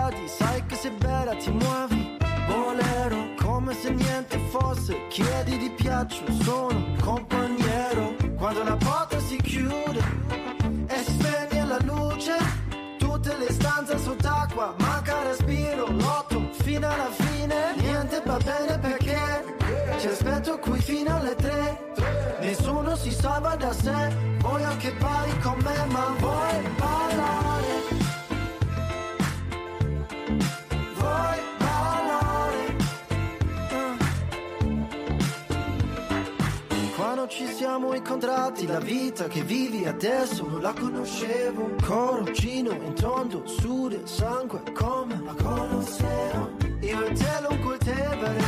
[0.08, 2.18] Guardi, sai che sei bella, ti muovi.
[2.48, 5.08] Bolero, come se niente fosse.
[5.10, 8.16] Chiedi di piaccio, sono il compagniero.
[8.38, 10.02] Quando la porta si chiude
[10.88, 12.38] e si spegne la luce,
[12.98, 15.88] tutte le stanze sott'acqua, manca respiro.
[15.90, 19.20] Lotto fino alla fine, niente va bene perché
[20.00, 21.94] ci aspetto qui fino alle tre.
[22.40, 27.97] Nessuno si salva da sé, voglio che parli con me, ma vuoi ballare?
[37.28, 41.76] Ci siamo incontrati, la vita che vivi adesso non la conoscevo.
[41.84, 46.52] Coroncino in tondo, sude, sangue come la conoscevo.
[46.82, 48.44] Io e te lungo Tevere,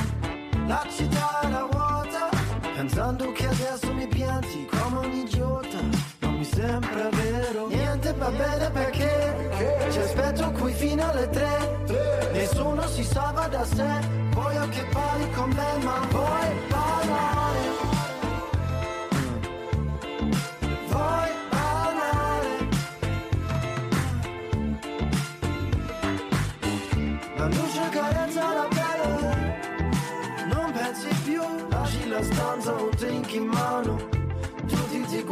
[0.65, 2.29] la città era vuota.
[2.73, 5.77] Pensando che adesso mi pianti come un idiota.
[6.19, 11.83] Non mi sembra vero, niente va bene perché ci aspetto qui fino alle tre.
[12.31, 13.99] Nessuno si salva da sé.
[14.31, 17.48] Voglio che parli con me, ma vuoi ballare?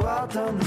[0.08, 0.60] Guardano.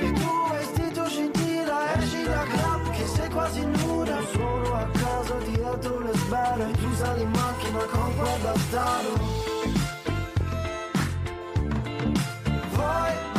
[0.00, 4.18] Il tuo vestito scintilla, esci da club che sei quasi nuda.
[4.32, 9.20] Sono a casa dietro le sbarre, tu sali in macchina con quel bastardo.
[12.72, 13.31] Vuoi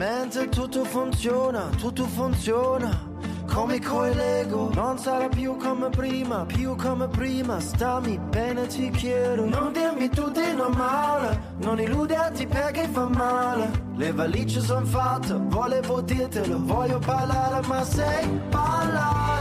[0.00, 2.88] Finalmente tutto funziona, tutto funziona.
[3.46, 7.60] come coi Lego Non sarà più come prima, più come prima.
[7.60, 11.52] Stammi bene ti chiedo Non dirmi tu di normale.
[11.58, 13.70] Non illuderti perché fa male.
[13.96, 19.39] Le valigie son fatte, volevo dirtelo Voglio parlare ma sai parlare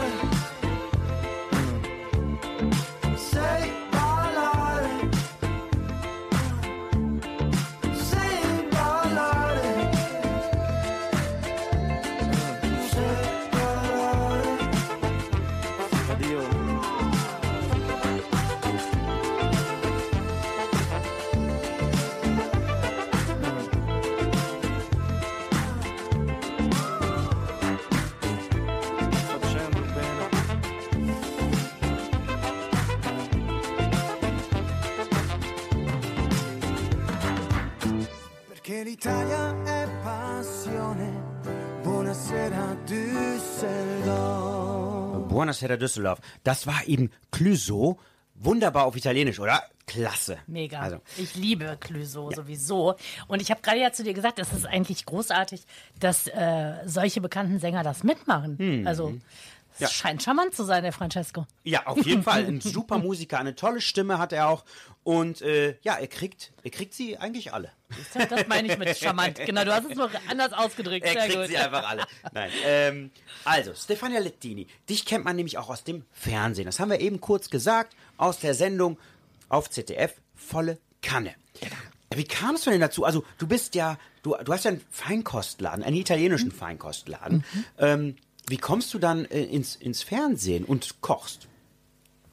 [45.59, 46.19] Buonasera Düsseldorf.
[46.43, 47.99] Das war eben Clouseau.
[48.35, 49.63] Wunderbar auf Italienisch, oder?
[49.85, 50.37] Klasse.
[50.47, 50.79] Mega.
[50.79, 52.95] Also, ich liebe Clouseau sowieso.
[53.27, 55.63] Und ich habe gerade ja zu dir gesagt, es ist eigentlich großartig,
[55.99, 58.87] dass äh, solche bekannten Sänger das mitmachen.
[58.87, 59.87] Also, es Ja.
[59.87, 61.45] scheint charmant zu sein, der Francesco.
[61.63, 62.45] ja, auf jeden Fall.
[62.45, 64.65] Ein super Musiker, eine tolle Stimme hat er auch.
[65.03, 67.71] Und äh, ja, er kriegt, er kriegt sie eigentlich alle.
[68.29, 69.39] Das meine ich mit charmant.
[69.45, 71.05] Genau, du hast es nur anders ausgedrückt.
[71.05, 71.47] Er Sehr kriegt gut.
[71.47, 72.03] sie einfach alle.
[72.31, 72.51] Nein.
[72.63, 73.11] Ähm,
[73.45, 76.65] also, Stefania Lettini, dich kennt man nämlich auch aus dem Fernsehen.
[76.65, 78.99] Das haben wir eben kurz gesagt, aus der Sendung
[79.47, 81.33] auf ZDF, volle Kanne.
[82.13, 83.03] Wie kamst du denn dazu?
[83.05, 87.43] Also, du bist ja, du, du hast ja einen Feinkostladen, einen italienischen Feinkostladen.
[87.77, 88.15] Ähm,
[88.49, 91.47] wie kommst du dann äh, ins, ins Fernsehen und kochst?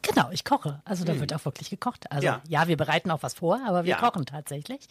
[0.02, 0.80] Genau, ich koche.
[0.84, 2.10] Also da wird auch wirklich gekocht.
[2.12, 2.40] Also Ja.
[2.48, 3.98] ja, wir bereiten auch was vor, aber wir Ja.
[3.98, 4.86] kochen tatsächlich.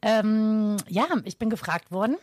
[0.00, 2.16] Ähm, ja, ich bin gefragt worden.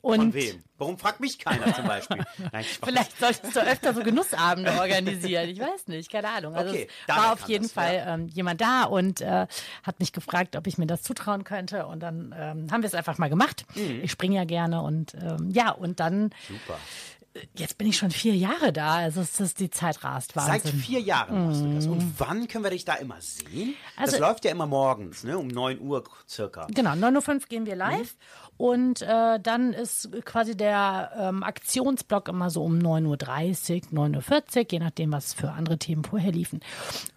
[0.00, 0.62] Und Von wem?
[0.78, 2.24] Warum fragt mich keiner zum Beispiel?
[2.52, 2.64] Nein.
[2.82, 5.48] Vielleicht solltest du öfter so Genussabende organisieren.
[5.48, 6.54] Ich weiß nicht, keine Ahnung.
[6.56, 8.14] Also Okay, es war auf jeden das, Fall ja.
[8.14, 9.46] ähm, jemand da und äh,
[9.84, 11.86] hat mich gefragt, ob ich mir das zutrauen könnte.
[11.86, 13.64] Und dann ähm, haben wir es einfach mal gemacht.
[13.76, 14.00] Mhm.
[14.02, 16.78] Ich springe ja gerne und ähm, ja, und dann Super.
[17.54, 18.96] Jetzt bin ich schon vier Jahre da.
[18.96, 20.32] Also es ist die Zeit rast.
[20.34, 20.80] Seit Wahnsinn.
[20.80, 21.86] vier Jahren machst du das.
[21.86, 23.74] Und wann können wir dich da immer sehen?
[23.98, 25.38] das Also- läuft ja immer morgens, ne?
[25.38, 26.66] um 9 Uhr circa.
[26.74, 28.16] Genau, 9.05 Uhr gehen wir live.
[28.58, 34.66] Und äh, dann ist quasi der ähm, Aktionsblock immer so um 9.30 Uhr, 9.40 Uhr,
[34.70, 36.60] je nachdem, was für andere Themen vorher liefen.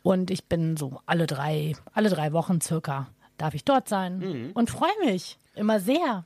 [0.01, 3.07] Und ich bin so alle drei, alle drei Wochen circa
[3.37, 6.23] darf ich dort sein und freue mich immer sehr.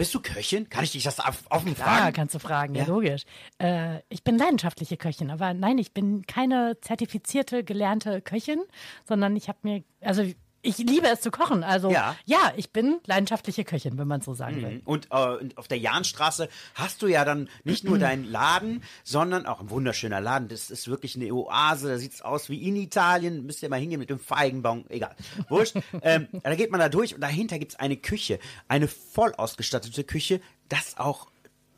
[0.00, 0.66] Bist du Köchin?
[0.70, 1.18] Kann ich dich das
[1.50, 2.14] offen Ah, fragen?
[2.14, 2.88] kannst du fragen, ja, Ja.
[2.88, 3.24] logisch.
[3.58, 8.62] Äh, ich bin leidenschaftliche Köchin, aber nein, ich bin keine zertifizierte, gelernte Köchin,
[9.06, 10.22] sondern ich habe mir, also
[10.62, 11.64] ich liebe es zu kochen.
[11.64, 12.16] Also Ja.
[12.26, 14.82] ja, ich bin leidenschaftliche Köchin, wenn man so sagen will.
[14.84, 19.46] Und äh, und auf der Jahnstraße hast du ja dann nicht nur deinen Laden, sondern
[19.46, 20.48] auch ein wunderschöner Laden.
[20.48, 21.88] Das ist wirklich eine Oase.
[21.88, 23.46] Da sieht's aus wie in Italien.
[23.46, 24.84] Müsst ihr mal hingehen mit dem Feigenbaum.
[24.88, 25.14] Egal.
[25.48, 25.76] Wurscht.
[26.02, 28.38] ähm, da geht man da durch und dahinter gibt's eine Küche.
[28.68, 31.29] Eine voll ausgestattete Küche, das auch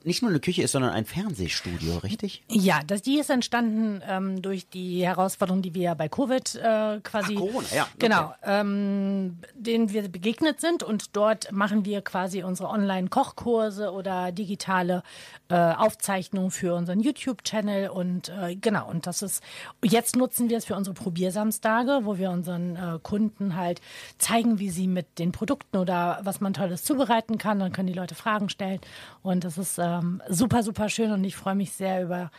[0.05, 2.43] nicht nur eine Küche ist, sondern ein Fernsehstudio, richtig?
[2.49, 7.01] Ja, das, die ist entstanden ähm, durch die Herausforderung, die wir ja bei Covid äh,
[7.03, 7.93] quasi, Ach, Corona, ja, okay.
[7.99, 15.03] genau, ähm, denen wir begegnet sind und dort machen wir quasi unsere Online-Kochkurse oder digitale
[15.49, 19.43] äh, Aufzeichnungen für unseren YouTube-Channel und äh, genau und das ist
[19.85, 23.81] jetzt nutzen wir es für unsere Probiersamstage, wo wir unseren äh, Kunden halt
[24.19, 27.59] zeigen, wie sie mit den Produkten oder was man tolles zubereiten kann.
[27.59, 28.81] Dann können die Leute Fragen stellen
[29.23, 32.31] und das ist ähm, super super schön und ich freue mich sehr über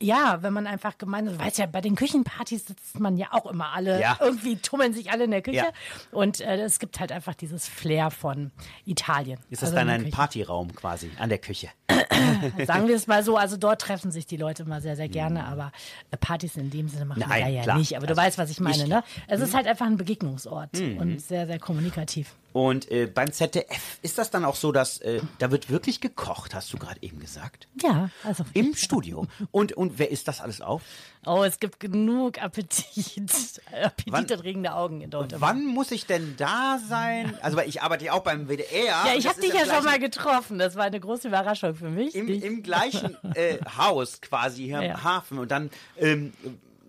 [0.00, 3.46] ja, wenn man einfach gemeinsam, du weißt ja, bei den Küchenpartys sitzt man ja auch
[3.46, 4.16] immer alle, Ja.
[4.20, 5.58] irgendwie tummeln sich alle in der Küche.
[5.58, 5.68] Ja.
[6.10, 8.50] Und äh, es gibt halt einfach dieses Flair von
[8.84, 9.38] Italien.
[9.48, 10.16] Ist das Also dann in ein Küche.
[10.16, 11.68] Partyraum quasi an der Küche?
[12.66, 15.44] Sagen wir es mal so, also dort treffen sich die Leute immer sehr, sehr gerne,
[15.46, 15.70] aber
[16.10, 17.28] äh, Partys in dem Sinne machen Mhm.
[17.28, 17.78] Nein, wir ja klar.
[17.78, 17.96] nicht.
[17.96, 18.88] Aber du Also, weißt, was ich meine, ich- Mhm.
[18.88, 19.04] ne?
[19.28, 22.34] Es ist halt einfach ein Begegnungsort und sehr, sehr kommunikativ.
[22.52, 26.54] Und äh, beim ZDF ist das dann auch so, dass äh, da wird wirklich gekocht,
[26.54, 27.68] hast du gerade eben gesagt?
[27.82, 28.44] Ja, also.
[28.54, 29.26] Im Studio.
[29.50, 30.82] Und, und wer isst das alles auf?
[31.24, 35.32] Oh, es gibt genug Appetit, appetiterregende Augen dort.
[35.32, 35.40] immer.
[35.40, 37.38] Wann muss ich denn da sein?
[37.42, 39.04] Also, weil ich arbeite ja auch beim WDR.
[39.06, 40.58] Ja, ich habe dich ja schon mal getroffen.
[40.58, 42.14] Das war eine große Überraschung für mich.
[42.14, 44.92] Im, im gleichen äh, Haus quasi hier Ja.
[44.94, 45.38] im Hafen.
[45.38, 46.32] Und dann, ähm,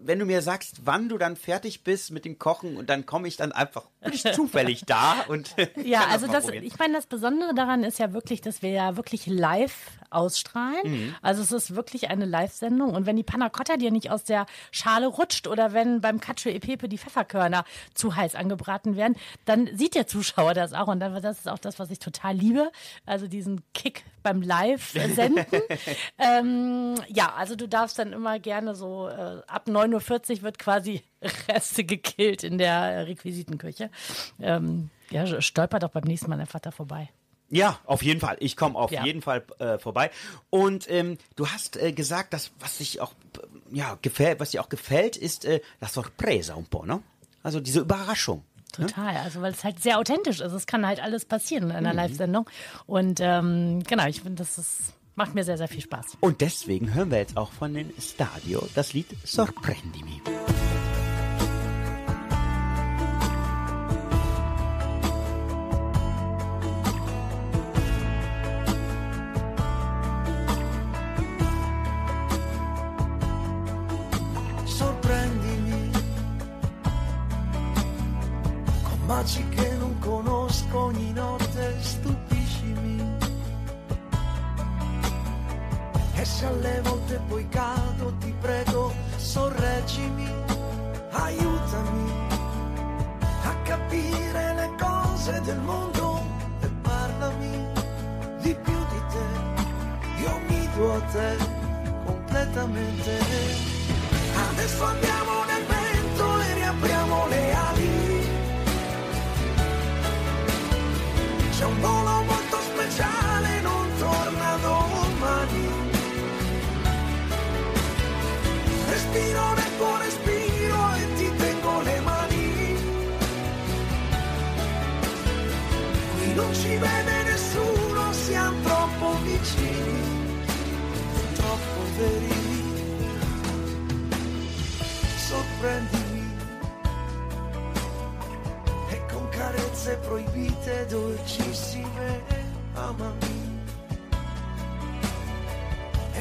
[0.06, 3.28] wenn du mir sagst, wann du dann fertig bist mit dem Kochen und dann komme
[3.28, 6.64] ich dann einfach, ich zufällig da und Ja, also das, probieren.
[6.64, 9.76] ich meine, das Besondere daran ist ja wirklich, dass wir ja wirklich live
[10.14, 11.16] ausstrahlen.
[11.22, 12.94] Also es ist wirklich eine Live-Sendung.
[12.94, 16.52] Und wenn die Panna Cotta dir nicht aus der Schale rutscht oder wenn beim Cacio
[16.52, 20.88] e Pepe die Pfefferkörner zu heiß angebraten werden, dann sieht der Zuschauer das auch.
[20.88, 22.72] Und dann, das ist auch das, was ich total liebe.
[23.06, 25.46] Also diesen Kick beim Live-Senden.
[26.18, 31.04] ähm, ja, also du darfst dann immer gerne so, äh, ab 9.40 Uhr wird quasi
[31.48, 33.90] Reste gekillt in der äh, Requisitenküche.
[34.42, 37.10] Ähm, ja, stolpert doch beim nächsten Mal einfach da vorbei.
[37.56, 38.38] Ja, auf jeden Fall.
[38.40, 39.06] Ich komme auf Ja.
[39.06, 40.10] jeden Fall äh, vorbei.
[40.50, 43.14] Und ähm, du hast äh, gesagt, dass was sich auch
[43.72, 47.02] äh, ja gefällt, was dir auch gefällt, ist äh, la sorpresa un po', ne?
[47.44, 48.44] Also diese Überraschung.
[48.72, 50.52] Total, also weil es halt sehr authentisch ist.
[50.52, 52.50] Es kann halt alles passieren in einer Live-Sendung.
[52.88, 56.18] Und ähm, genau, ich finde, das ist, macht mir sehr, sehr viel Spaß.
[56.22, 60.22] Und deswegen hören wir jetzt auch von den Stadio das Lied sorprendimi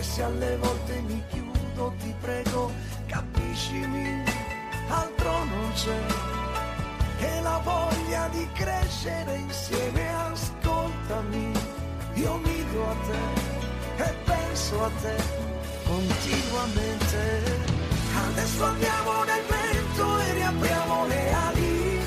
[0.02, 2.70] se alle volte mi chiudo ti prego
[3.06, 4.22] capiscimi
[4.88, 6.00] altro non c'è
[7.18, 11.52] che la voglia di crescere insieme ascoltami
[12.14, 15.16] io mi do a te e penso a te
[15.84, 17.80] continuamente
[18.14, 22.00] Adesso andiamo nel vento e riapriamo le ali.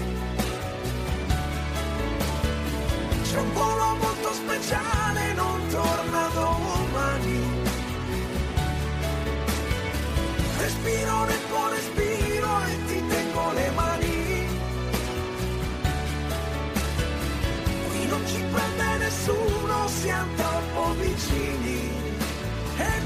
[3.24, 6.15] C'è un volo molto speciale, non torna
[10.86, 14.48] Respiro nel tuo respiro e ti tengo le mani.
[17.90, 21.90] Qui non ci prende nessuno, siamo troppo vicini
[22.78, 23.02] e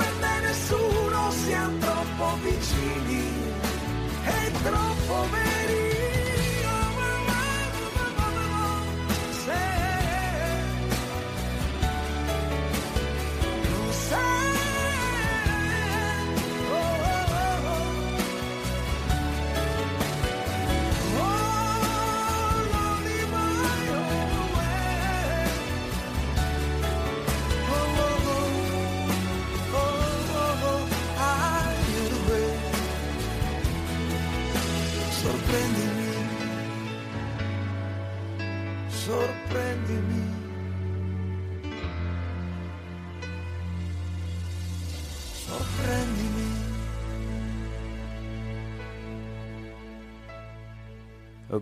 [0.00, 3.52] prende nessuno, siamo troppo vicini
[4.24, 5.99] e troppo veri.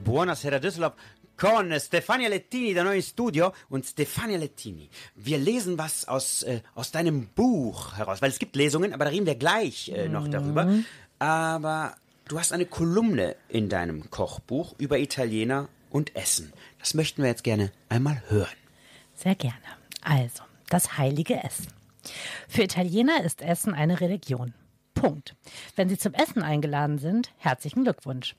[0.05, 0.95] Buonasera Düsseldorf
[1.39, 4.91] con Stefania Lettini da in Studio und Stefania Lettini.
[5.15, 9.11] Wir lesen was aus, äh, aus deinem Buch heraus, weil es gibt Lesungen, aber da
[9.13, 10.69] reden wir gleich äh, noch darüber.
[11.19, 11.95] Aber
[12.27, 16.53] du hast eine Kolumne in deinem Kochbuch über Italiener und Essen.
[16.81, 18.57] Das möchten wir jetzt gerne einmal hören.
[19.15, 19.57] Sehr gerne.
[20.03, 21.69] Also, das heilige Essen.
[22.49, 24.55] Für Italiener ist Essen eine Religion.
[25.01, 25.37] Punkt.
[25.77, 28.35] Wenn Sie zum Essen eingeladen sind, herzlichen Glückwunsch.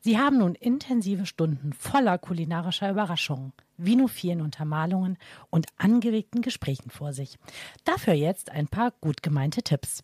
[0.00, 5.16] Sie haben nun intensive Stunden voller kulinarischer Überraschungen, vinophilen Untermalungen
[5.50, 7.38] und angeregten Gesprächen vor sich.
[7.84, 10.02] Dafür jetzt ein paar gut gemeinte Tipps.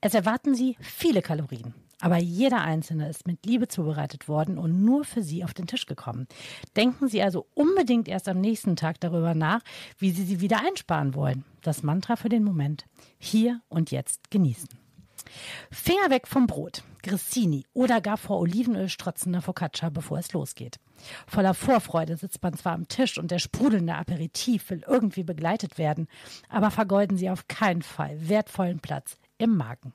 [0.00, 1.74] Es erwarten Sie viele Kalorien.
[2.00, 5.86] Aber jeder einzelne ist mit Liebe zubereitet worden und nur für Sie auf den Tisch
[5.86, 6.26] gekommen.
[6.76, 9.60] Denken Sie also unbedingt erst am nächsten Tag darüber nach,
[9.98, 11.44] wie Sie sie wieder einsparen wollen.
[11.62, 12.84] Das Mantra für den Moment.
[13.18, 14.83] Hier und jetzt genießen.
[15.70, 20.78] Finger weg vom Brot, Grissini oder gar vor Olivenöl strotzender Focaccia, bevor es losgeht.
[21.26, 26.08] Voller Vorfreude sitzt man zwar am Tisch und der sprudelnde Aperitif will irgendwie begleitet werden,
[26.48, 29.92] aber vergeuden Sie auf keinen Fall wertvollen Platz im Magen.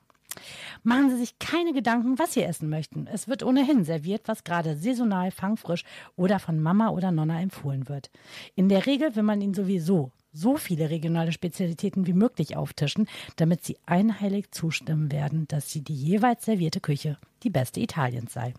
[0.82, 3.06] Machen Sie sich keine Gedanken, was Sie essen möchten.
[3.06, 5.84] Es wird ohnehin serviert, was gerade saisonal, fangfrisch
[6.16, 8.10] oder von Mama oder Nonna empfohlen wird.
[8.54, 13.64] In der Regel will man Ihnen sowieso so viele regionale Spezialitäten wie möglich auftischen, damit
[13.64, 18.54] Sie einheilig zustimmen werden, dass sie die jeweils servierte Küche die beste Italiens sei.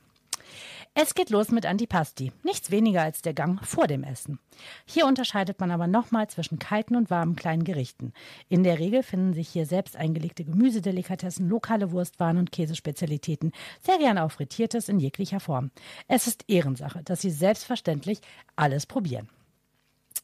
[0.94, 4.40] Es geht los mit Antipasti, nichts weniger als der Gang vor dem Essen.
[4.86, 8.12] Hier unterscheidet man aber nochmal zwischen kalten und warmen kleinen Gerichten.
[8.50, 14.26] In der Regel finden sich hier selbst eingelegte Gemüsedelikatessen, lokale Wurstwaren und Käsespezialitäten, sehr gerne
[14.26, 15.72] auch frittiertes in jeglicher Form.
[16.10, 18.20] Es ist Ehrensache, dass Sie selbstverständlich
[18.58, 19.30] alles probieren.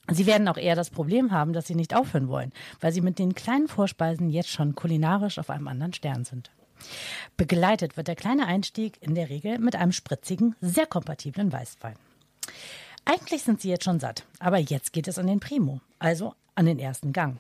[0.10, 3.20] Sie werden auch eher das Problem haben, dass Sie nicht aufhören wollen, weil Sie mit
[3.20, 6.52] den kleinen Vorspeisen jetzt schon kulinarisch auf einem anderen Stern sind.
[7.36, 11.96] Begleitet wird der kleine Einstieg in der Regel mit einem spritzigen, sehr kompatiblen Weißwein.
[13.06, 16.66] Eigentlich sind Sie jetzt schon satt, aber jetzt geht es an den Primo, also an
[16.66, 17.40] den ersten Gang.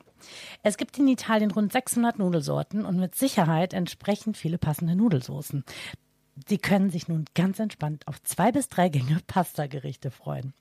[0.63, 5.63] Es gibt in Italien rund 600 Nudelsorten und mit Sicherheit entsprechend viele passende Nudelsoßen.
[6.47, 10.53] Sie können sich nun ganz entspannt auf zwei bis drei Gänge Pasta-Gerichte freuen.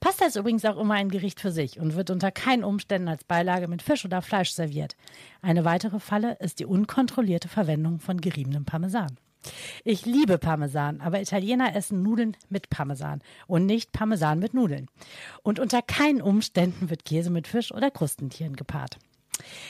[0.00, 3.24] Pasta ist übrigens auch immer ein Gericht für sich und wird unter keinen Umständen als
[3.24, 4.96] Beilage mit Fisch oder Fleisch serviert.
[5.42, 9.18] Eine weitere Falle ist die unkontrollierte Verwendung von geriebenem Parmesan.
[9.84, 14.88] Ich liebe Parmesan, aber Italiener essen Nudeln mit Parmesan und nicht Parmesan mit Nudeln.
[15.42, 18.98] Und unter keinen Umständen wird Käse mit Fisch oder Krustentieren gepaart.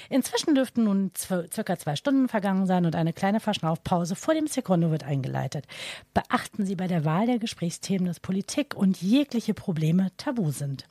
[0.08, 4.90] Inzwischen dürften nun circa zwei Stunden vergangen sein und eine kleine Verschnaufpause vor dem Secondo
[4.90, 5.66] wird eingeleitet.
[6.14, 10.86] Beachten Sie bei der Wahl der Gesprächsthemen, dass Politik und jegliche Probleme tabu sind.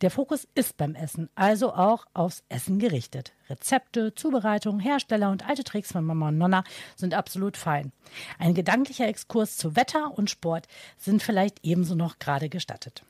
[0.00, 3.32] Der Fokus ist beim Essen, also auch aufs Essen gerichtet.
[3.48, 6.64] Rezepte, Zubereitung, Hersteller und alte Tricks von Mama und Nonna
[6.96, 7.92] sind absolut fein.
[8.38, 10.66] Ein gedanklicher Exkurs zu Wetter und Sport
[10.96, 13.02] sind vielleicht ebenso noch gerade gestattet.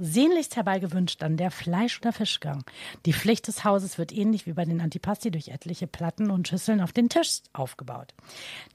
[0.00, 2.64] Sehnlichst herbeigewünscht dann der Fleisch- oder Fischgang.
[3.06, 6.80] Die Pflicht des Hauses wird ähnlich wie bei den Antipasti durch etliche Platten und Schüsseln
[6.80, 8.14] auf den Tisch aufgebaut.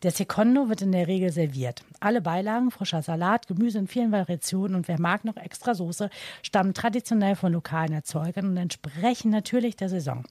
[0.04, 1.84] Der Secondo wird in der Regel serviert.
[2.00, 6.10] Alle Beilagen, frischer Salat, Gemüse in vielen Variationen und wer mag noch extra Soße,
[6.42, 10.24] stammen traditionell von lokalen Erzeugern und entsprechen natürlich der Saison.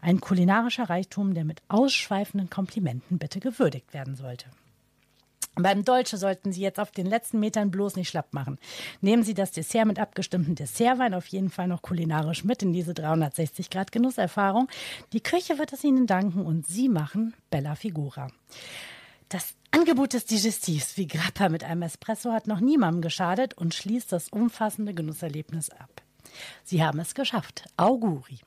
[0.00, 4.46] Ein kulinarischer Reichtum, der mit ausschweifenden Komplimenten bitte gewürdigt werden sollte.
[5.54, 8.58] Beim Dolce sollten Sie jetzt auf den letzten Metern bloß nicht schlapp machen.
[9.02, 12.94] Nehmen Sie das Dessert mit abgestimmtem Dessertwein auf jeden Fall noch kulinarisch mit in diese
[12.94, 14.68] 360 Grad Genusserfahrung.
[15.12, 18.28] Die Küche wird es Ihnen danken und Sie machen Bella Figura.
[19.28, 24.12] Das Angebot des Digestivs wie Grappa mit einem Espresso hat noch niemandem geschadet und schließt
[24.12, 26.02] das umfassende Genusserlebnis ab.
[26.64, 27.64] Sie haben es geschafft.
[27.76, 28.40] Auguri.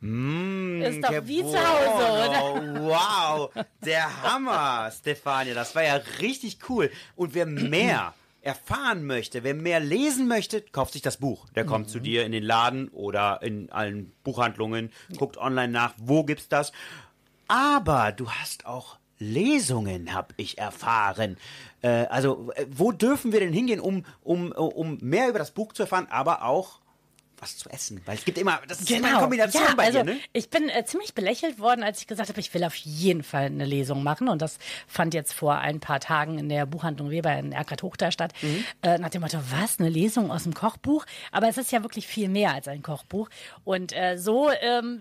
[0.00, 2.88] Mm, Ist doch wie zu Hause, buono.
[2.88, 3.50] Wow,
[3.84, 5.54] der Hammer, Stefania.
[5.54, 6.90] Das war ja richtig cool.
[7.16, 11.48] Und wer mehr erfahren möchte, wer mehr lesen möchte, kauft sich das Buch.
[11.50, 16.22] Der kommt zu dir in den Laden oder in allen Buchhandlungen, guckt online nach, wo
[16.22, 16.72] gibt's das.
[17.48, 21.36] Aber du hast auch Lesungen, hab ich erfahren.
[21.82, 25.72] Äh, also, äh, wo dürfen wir denn hingehen, um, um, um mehr über das Buch
[25.72, 26.78] zu erfahren, aber auch
[27.40, 28.00] was zu essen?
[28.06, 29.70] Weil es gibt immer, das ist immer eine Kombination Genau.
[29.70, 30.20] ja, bei also dir, ne?
[30.32, 33.46] Ich bin äh, ziemlich belächelt worden, als ich gesagt habe, ich will auf jeden Fall
[33.46, 34.28] eine Lesung machen.
[34.28, 38.10] Und das fand jetzt vor ein paar Tagen in der Buchhandlung Weber in Erkrath Hochda
[38.10, 38.32] statt.
[38.42, 38.64] Mhm.
[38.82, 41.04] Äh, nach dem Motto, was, eine Lesung aus dem Kochbuch?
[41.32, 43.28] Aber es ist ja wirklich viel mehr als ein Kochbuch.
[43.64, 45.00] Und äh, so ähm,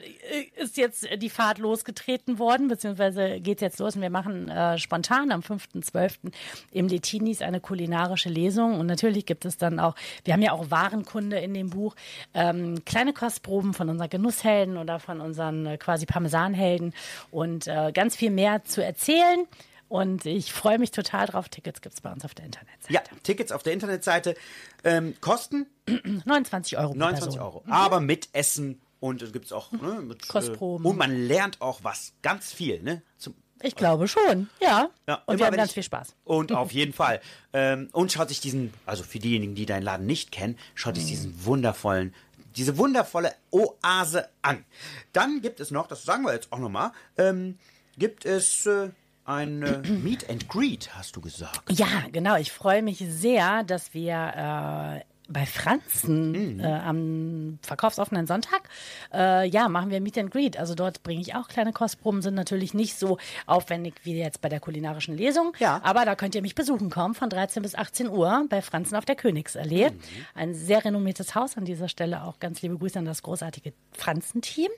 [0.55, 3.95] ist jetzt die Fahrt losgetreten worden, beziehungsweise geht jetzt los.
[3.95, 6.31] Und wir machen äh, spontan am 5.12.
[6.71, 8.79] im Letinis eine kulinarische Lesung.
[8.79, 11.95] Und natürlich gibt es dann auch, wir haben ja auch Warenkunde in dem Buch,
[12.37, 16.93] ähm, kleine Kostproben von unseren Genusshelden oder von unseren äh, quasi Parmesanhelden
[17.31, 19.45] und äh, ganz viel mehr zu erzählen.
[19.89, 21.47] Und ich freue mich total drauf.
[21.49, 22.93] Tickets gibt es bei uns auf der Internetseite.
[22.93, 24.35] Ja, Tickets auf der Internetseite
[24.83, 25.65] ähm, kosten
[26.25, 26.91] 29 Euro.
[26.91, 27.41] pro 29 Person.
[27.41, 27.63] Euro.
[27.69, 30.85] Aber mit Essen und es gibt es auch ne, mit, Kostproben.
[30.85, 33.01] Äh, und man lernt auch was, ganz viel, ne?
[33.17, 34.89] Zum, Ich glaube schon, ja.
[35.07, 36.15] Ja, und immer wir haben ganz ich- viel Spaß.
[36.25, 37.21] Und auf jeden Fall.
[37.53, 41.05] Ähm, und schaut sich diesen, also für diejenigen, die deinen Laden nicht kennen, schaut sich
[41.05, 42.13] diesen wundervollen,
[42.57, 44.65] diese wundervolle Oase an.
[45.13, 47.57] Dann gibt es noch, das sagen wir jetzt auch nochmal, ähm,
[47.97, 48.89] gibt es äh,
[49.25, 51.71] ein äh, Meet and Greet, hast du gesagt.
[51.71, 52.35] Ja, genau.
[52.35, 58.69] Ich freue mich sehr, dass wir äh, bei Franzen äh, am verkaufsoffenen Sonntag,
[59.13, 60.57] äh, ja, machen wir Meet and Greet.
[60.57, 64.49] Also dort bringe ich auch kleine Kostproben, sind natürlich nicht so aufwendig wie jetzt bei
[64.49, 65.53] der kulinarischen Lesung.
[65.59, 65.81] Ja.
[65.83, 69.05] Aber da könnt ihr mich besuchen kommen von 13 bis 18 Uhr bei Franzen auf
[69.05, 69.91] der Königsallee.
[70.35, 71.57] Ein sehr renommiertes Haus.
[71.57, 74.69] An dieser Stelle auch ganz liebe Grüße an das großartige Franzen-Team.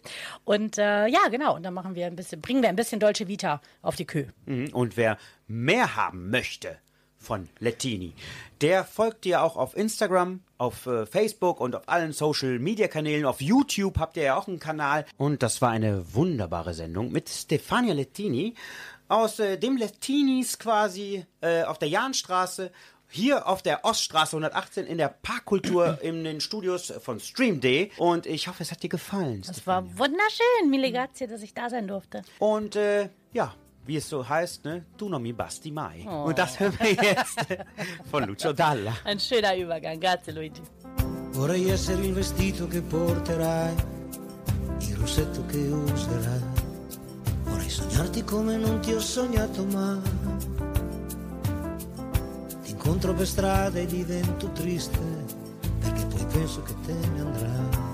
[0.46, 1.56] Und äh, ja, genau.
[1.56, 4.26] Und dann machen wir ein bisschen, bringen wir ein bisschen Dolce Vita auf die Kö.
[4.46, 4.70] Mhm.
[4.74, 6.78] Und wer mehr haben möchte
[7.20, 8.14] von Lettini,
[8.62, 13.26] der folgt dir auch auf Instagram, auf äh, Facebook und auf allen Social Media Kanälen.
[13.26, 15.06] Auf YouTube habt ihr ja auch einen Kanal.
[15.18, 18.56] Und das war eine wunderbare Sendung mit Stefania Lettini
[19.10, 22.72] aus äh, dem Lettinis quasi äh, auf der Jahnstraße.
[23.12, 27.92] Hier auf der Oststraße 118 in der Parkkultur in den Studios von Stream Day.
[27.98, 29.42] Und ich hoffe, es hat dir gefallen.
[29.48, 32.22] Das war wunderschön, mille grazie, dass ich da sein durfte.
[32.38, 33.56] Und äh, ja,
[33.86, 34.86] wie es so heißt, ne?
[34.98, 36.06] Tu non mi basti mai.
[36.08, 37.40] Und das hören wir jetzt
[38.10, 38.94] von Lucio Dalla.
[39.04, 40.00] Ein schöner Übergang.
[40.00, 40.62] Grazie, Luigi.
[41.32, 43.74] Vorrei essere il vestito che porterai,
[44.82, 46.42] il rossetto che userai.
[47.44, 50.02] Vorrei sognarti come non ti ho sognato mai.
[52.64, 55.00] Ti incontro per strada e divento triste,
[55.80, 57.89] perché poi penso che te ne andrai.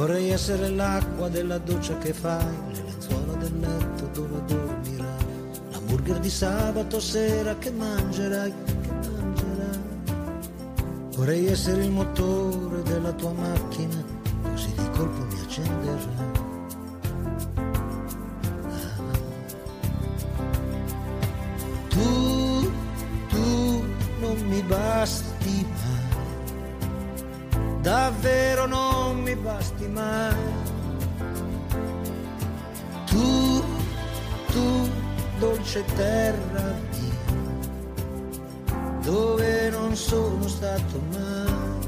[0.00, 5.26] Vorrei essere l'acqua della doccia che fai, le lenzuola del letto dove dormirai,
[5.72, 8.74] l'hamburger di sabato sera che mangerai, che
[9.10, 9.78] mangerai.
[11.16, 14.02] Vorrei essere il motore della tua macchina,
[14.42, 16.38] così di colpo mi accenderai.
[21.90, 22.72] Tu,
[23.28, 23.84] tu
[24.18, 26.00] non mi basti mai
[27.82, 28.89] davvero non
[29.30, 30.34] mi basti mai.
[33.06, 33.62] Tu,
[34.52, 34.88] tu,
[35.38, 36.78] dolce terra
[39.02, 41.79] dove non sono stato mai.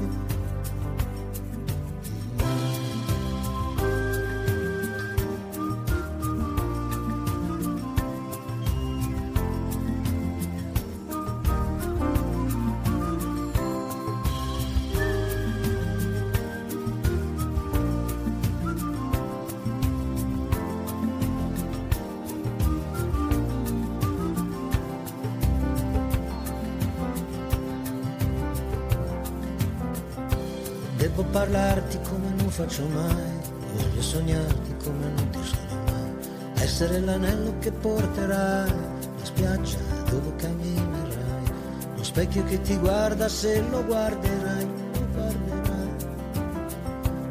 [32.63, 33.39] Faccio mai,
[33.75, 36.63] voglio sognarti come non ti sono mai.
[36.63, 39.77] Essere l'anello che porterai, la spiaggia
[40.09, 41.51] dove camminerai,
[41.97, 45.89] lo specchio che ti guarda se lo guarderai, lo guarderai.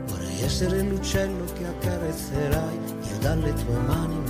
[0.08, 4.22] Vorrei essere l'uccello che accarezzerai, io dalle tue mani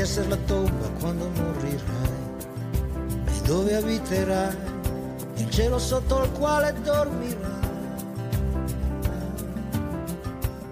[0.00, 2.08] essere la tomba quando morirai
[3.26, 4.56] e dove abiterai,
[5.36, 7.58] il cielo sotto il quale dormirai.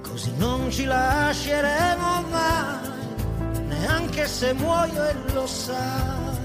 [0.01, 6.37] Così non ci lasceremo mai, neanche se muoio e lo sai.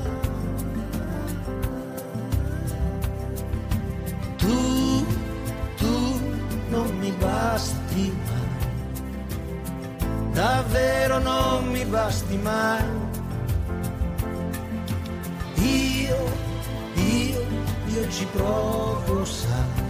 [4.37, 5.05] Tu,
[5.77, 6.21] tu
[6.67, 8.62] non mi basti mai
[10.33, 12.83] davvero non mi basti mai.
[15.55, 16.17] Io,
[16.95, 17.45] io,
[17.85, 19.83] io ci provo, sai,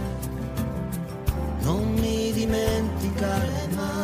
[1.62, 4.03] non mi dimenticare mai.